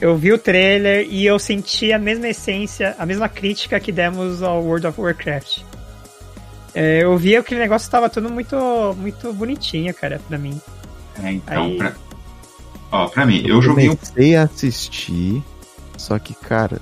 [0.00, 4.42] eu vi o trailer e eu senti a mesma essência, a mesma crítica que demos
[4.42, 5.62] ao World of Warcraft.
[6.74, 8.56] É, eu vi que aquele negócio tava tudo muito,
[8.98, 10.60] muito bonitinho, cara, pra mim.
[11.22, 11.78] É, então, Aí...
[11.78, 11.92] pra...
[12.90, 13.96] Ó, pra mim, eu, eu joguei um...
[13.96, 15.42] comecei a assistir,
[15.96, 16.80] só que, cara,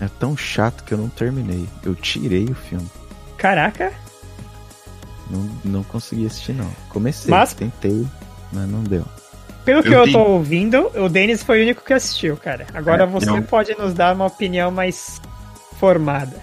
[0.00, 1.68] é tão chato que eu não terminei.
[1.84, 2.88] Eu tirei o filme.
[3.36, 3.92] Caraca!
[5.30, 6.70] Não, não consegui assistir, não.
[6.88, 7.54] Comecei, mas...
[7.54, 8.06] tentei,
[8.52, 9.04] mas não deu.
[9.64, 12.66] Pelo que Eu eu, tenho- tô ouvindo, o Denis foi o único que assistiu, cara.
[12.74, 15.20] Agora É, você eu- pode nos dar uma opinião mais
[15.80, 16.36] formada.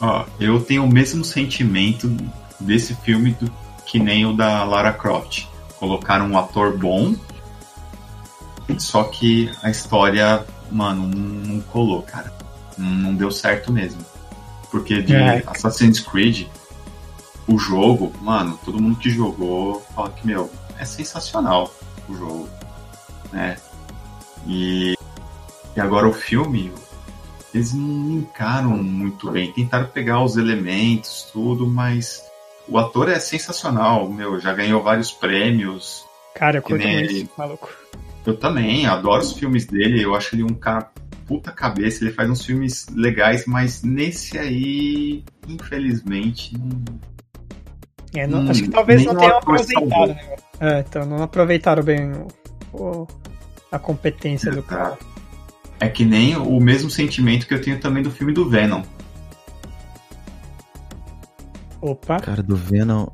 [0.00, 2.14] Ó, eu tenho o mesmo sentimento
[2.60, 3.50] desse filme do-
[3.86, 5.44] que nem o da Lara Croft.
[5.78, 7.14] Colocaram um ator bom,
[8.78, 12.32] só que a história, mano, não, não colou, cara.
[12.76, 14.00] Não, não deu certo mesmo.
[14.70, 15.42] Porque de É.
[15.46, 16.46] Assassin's Creed,
[17.46, 21.72] o jogo, mano, todo mundo que jogou fala que, meu, é sensacional
[22.08, 22.48] o jogo.
[23.32, 23.56] Né?
[24.46, 24.96] E,
[25.76, 26.72] e agora o filme,
[27.54, 29.52] eles não encaram muito bem.
[29.52, 32.22] Tentaram pegar os elementos, tudo, mas
[32.68, 36.04] o ator é sensacional, meu, já ganhou vários prêmios.
[36.34, 37.30] Cara, eu curto muito, ele.
[37.36, 37.72] maluco.
[38.26, 40.90] Eu também, adoro os filmes dele, eu acho ele um cara
[41.26, 46.84] puta cabeça, ele faz uns filmes legais, mas nesse aí, infelizmente, não,
[48.20, 50.06] É, não- Hum, acho que talvez nem não tenham aproveitado.
[50.08, 50.36] Né?
[50.60, 52.28] É, então não aproveitaram bem o,
[52.78, 53.06] o-
[53.70, 54.96] a competência do cara.
[55.80, 58.82] é que nem o mesmo sentimento que eu tenho também do filme do Venom.
[61.80, 62.18] Opa.
[62.20, 63.06] Cara, do Venom,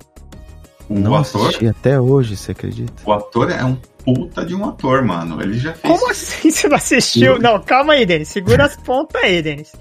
[0.88, 2.92] O não ator, assisti até hoje, você acredita?
[3.04, 5.40] o ator é um puta de um ator, mano.
[5.42, 7.38] Ele já fez Como assim você não assistiu?
[7.38, 8.28] Não, calma aí, Denis.
[8.28, 9.72] Segura as pontas aí, Denis.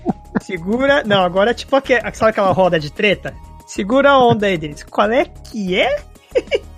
[0.41, 1.03] Segura.
[1.03, 3.33] Não, agora é tipo aque- sabe aquela roda de treta?
[3.73, 4.83] Segura a onda aí, Denis.
[4.83, 6.03] Qual é que é?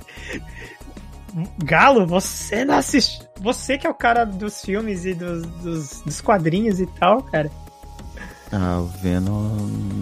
[1.64, 3.26] Galo, você não assistiu.
[3.42, 7.50] Você que é o cara dos filmes e dos, dos, dos quadrinhos e tal, cara.
[8.52, 9.50] Ah, o Venom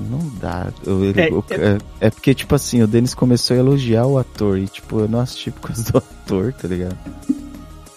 [0.10, 0.68] não dá.
[0.86, 4.18] Eu- ele- É, o- é, é porque, tipo assim, o Denis começou a elogiar o
[4.18, 6.98] ator e, tipo, eu não assisti por causa do ator, tá ligado?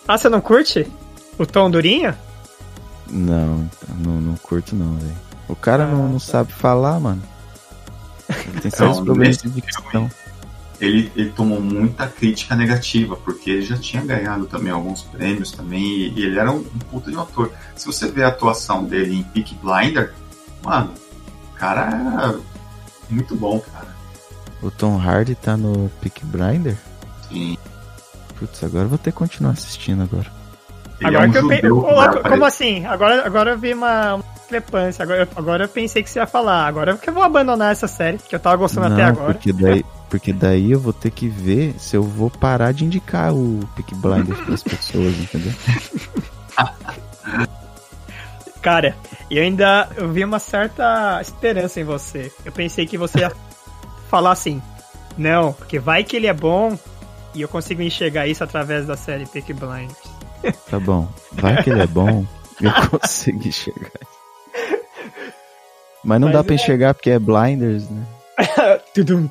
[0.06, 0.86] Ah, você não curte?
[1.36, 2.14] O tom durinho?
[3.10, 5.16] Não, então, não, não curto não, velho.
[5.48, 6.26] O cara não, Ah, não tá.
[6.26, 7.22] sabe falar, mano.
[8.46, 10.10] Ele tem sérios Não, problemas de dicção.
[10.80, 15.82] ele, ele tomou muita crítica negativa, porque ele já tinha ganhado também alguns prêmios também,
[15.82, 17.52] e, e ele era um, um puta de um ator.
[17.74, 20.12] Se você vê a atuação dele em Peak Blinder,
[20.62, 20.92] mano,
[21.52, 22.38] o cara era
[23.08, 23.94] muito bom, cara.
[24.62, 26.76] O Tom Hardy tá no Peak Blinder?
[27.28, 27.56] Sim.
[28.38, 30.26] Putz, agora eu vou ter que continuar assistindo agora.
[31.00, 31.56] Ele agora é um que eu pe...
[31.56, 32.84] judeu Ô, vai Como assim?
[32.86, 34.22] Agora, agora eu vi uma
[34.58, 35.02] discrepância.
[35.02, 36.66] Agora, eu- agora eu pensei que você ia falar.
[36.66, 39.34] Agora que eu vou abandonar essa série, que eu tava gostando até não, agora.
[39.34, 43.32] porque daí, porque daí eu vou ter que ver se eu vou parar de indicar
[43.34, 45.52] o Peak Blinder pras pessoas, entendeu?
[48.62, 48.96] Cara,
[49.30, 52.32] eu ainda eu vi uma certa esperança em você.
[52.44, 53.32] Eu pensei que você ia
[54.08, 54.62] falar assim.
[55.18, 56.76] Não, porque vai que ele é bom
[57.34, 60.14] e eu consigo enxergar isso através da série Peaky Blinders.
[60.70, 61.08] Tá bom.
[61.32, 62.24] Vai que ele é bom,
[62.60, 63.90] eu consigo enxergar.
[66.04, 68.06] Mas não Mas dá pra é- enxergar porque é blinders, né?
[68.94, 69.28] Tudum.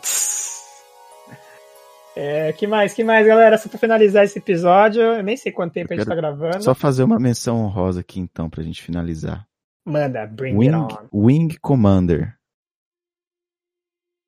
[2.15, 3.57] É, que mais, que mais, galera?
[3.57, 6.63] Só pra finalizar esse episódio, eu nem sei quanto tempo Eu a gente tá gravando.
[6.63, 9.47] Só fazer uma menção honrosa aqui então pra gente finalizar.
[9.85, 11.07] Manda, bring Wing, it on.
[11.11, 12.35] Wing Commander.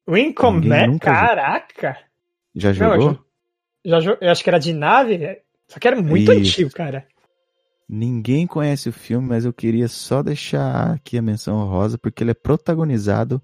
[0.08, 1.00] Wing Commander?
[1.00, 1.98] Caraca!
[2.56, 3.26] Já Não, eu jogou?
[3.86, 6.40] Já, jo- eu acho que era de nave, só que era muito Isso.
[6.42, 7.08] antigo, cara.
[7.88, 12.32] Ninguém conhece o filme, mas eu queria só deixar aqui a menção honrosa porque ele
[12.32, 13.42] é protagonizado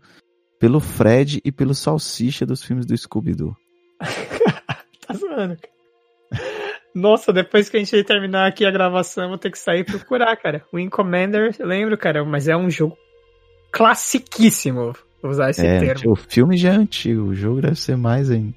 [0.59, 3.55] pelo Fred e pelo Salsicha dos filmes do Scooby-Doo.
[5.07, 6.41] Tá zoando, cara.
[6.95, 10.35] Nossa, depois que a gente terminar aqui a gravação, eu vou ter que sair procurar,
[10.37, 10.63] cara.
[10.73, 12.95] Wing Commander, lembro, cara, mas é um jogo
[13.71, 16.11] classiquíssimo, vou usar esse É, termo.
[16.11, 18.53] o filme já é antigo, o jogo deve ser mais ainda.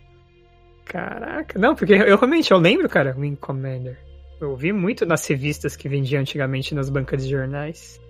[0.85, 3.99] Caraca, não, porque eu realmente eu lembro, cara, Wing Commander.
[4.45, 8.01] Eu vi muito nas revistas que vendiam antigamente nas bancas de jornais.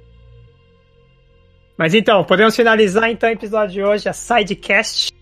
[1.77, 5.13] Mas então, podemos finalizar então o episódio de hoje, a Sidecast.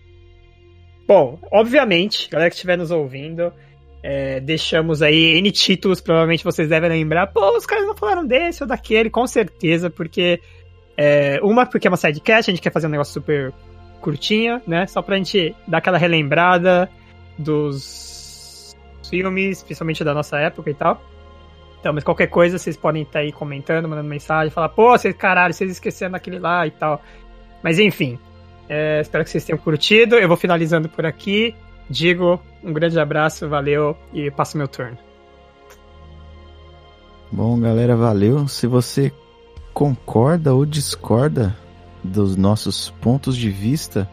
[1.07, 3.53] Bom, obviamente, galera que estiver nos ouvindo,
[4.01, 7.27] é, deixamos aí N títulos, provavelmente vocês devem lembrar.
[7.27, 10.39] Pô, os caras não falaram desse ou daquele, com certeza, porque.
[10.97, 13.53] é, uma, porque é uma sidecast, a gente quer fazer um negócio super
[14.01, 14.87] curtinho, né?
[14.87, 16.89] Só pra gente dar aquela relembrada
[17.37, 18.22] dos
[19.13, 20.99] filmes, principalmente da nossa época e tal.
[21.79, 25.53] Então, mas qualquer coisa vocês podem estar aí comentando, mandando mensagem, falar, pô, vocês, caralho,
[25.53, 26.99] vocês esqueceram daquele lá e tal.
[27.61, 28.17] Mas enfim,
[28.67, 30.15] é, espero que vocês tenham curtido.
[30.15, 31.55] Eu vou finalizando por aqui.
[31.87, 34.97] Digo um grande abraço, valeu e passo meu turno.
[37.31, 38.47] Bom, galera, valeu.
[38.47, 39.11] Se você
[39.73, 41.55] concorda ou discorda
[42.03, 44.09] dos nossos pontos de vista,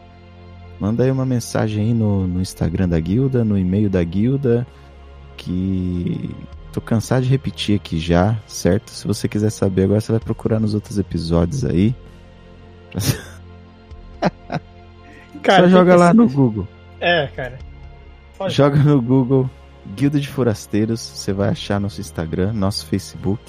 [0.79, 4.67] manda aí uma mensagem aí no, no Instagram da guilda, no e-mail da guilda,
[5.41, 6.29] que
[6.71, 8.91] tô cansado de repetir aqui já, certo?
[8.91, 11.95] Se você quiser saber, agora você vai procurar nos outros episódios aí.
[15.43, 16.67] Só tem joga lá no Google.
[16.99, 17.57] É, cara.
[18.37, 19.49] Só Joga no Google
[19.95, 23.41] Guilda de Forasteiros, você vai achar nosso Instagram, nosso Facebook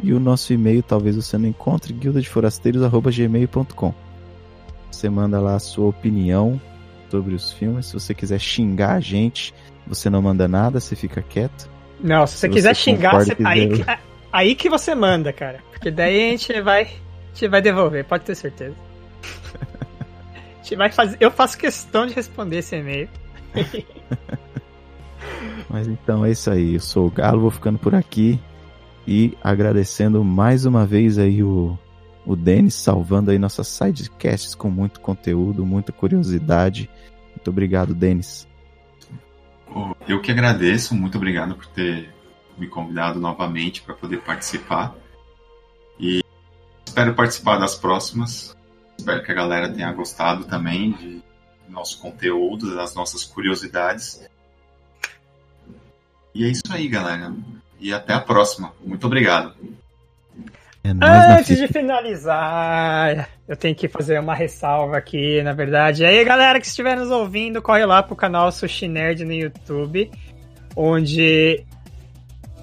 [0.00, 3.94] e o nosso e-mail, talvez você não encontre, guildadeforasteiros.gmail.com.
[4.90, 6.60] Você manda lá a sua opinião
[7.10, 7.86] sobre os filmes.
[7.86, 9.52] Se você quiser xingar a gente,
[9.86, 11.68] você não manda nada, você fica quieto.
[12.00, 13.36] Não, se você, se quiser xingar, você...
[13.44, 13.84] aí, que,
[14.32, 15.60] aí que você manda, cara.
[15.70, 16.86] Porque daí a gente vai, a
[17.34, 18.74] gente vai devolver, pode ter certeza.
[20.34, 23.08] a gente vai fazer, eu faço questão de responder esse e-mail.
[25.68, 26.74] Mas então é isso aí.
[26.74, 28.38] Eu sou o Galo, vou ficando por aqui
[29.06, 31.78] e agradecendo mais uma vez aí o,
[32.26, 36.90] o Denis salvando aí nossas sidecasts com muito conteúdo, muita curiosidade.
[37.30, 38.46] Muito obrigado, Denis.
[40.06, 42.12] Eu que agradeço, muito obrigado por ter
[42.56, 44.94] me convidado novamente para poder participar.
[45.98, 46.22] E
[46.86, 48.56] espero participar das próximas.
[48.98, 51.22] Espero que a galera tenha gostado também de
[51.68, 54.20] nosso conteúdo, das nossas curiosidades.
[56.34, 57.34] E é isso aí, galera.
[57.80, 58.72] E até a próxima.
[58.84, 59.54] Muito obrigado.
[60.84, 60.90] É
[61.38, 66.02] Antes de finalizar, eu tenho que fazer uma ressalva aqui, na verdade.
[66.02, 70.10] E aí, galera que estiver nos ouvindo, corre lá pro canal Sushi Nerd no YouTube,
[70.74, 71.64] onde,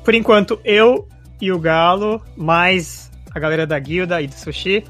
[0.04, 1.08] por enquanto, eu
[1.40, 4.84] e o Galo, mais a galera da guilda e do Sushi,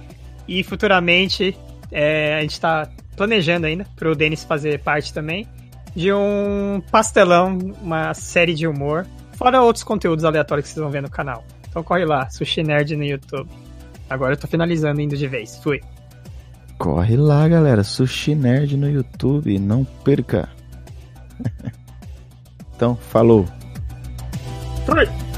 [0.47, 1.55] e futuramente
[1.91, 5.47] é, a gente tá planejando ainda pro Denis fazer parte também,
[5.95, 11.03] de um pastelão, uma série de humor, fora outros conteúdos aleatórios que vocês vão ver
[11.03, 11.43] no canal.
[11.69, 13.49] Então corre lá, Sushi Nerd no YouTube.
[14.09, 15.57] Agora eu tô finalizando indo de vez.
[15.57, 15.79] Fui.
[16.77, 17.83] Corre lá, galera.
[17.83, 19.57] Sushi Nerd no YouTube.
[19.59, 20.49] Não perca.
[22.75, 23.45] então, falou.
[24.85, 25.28] Fui.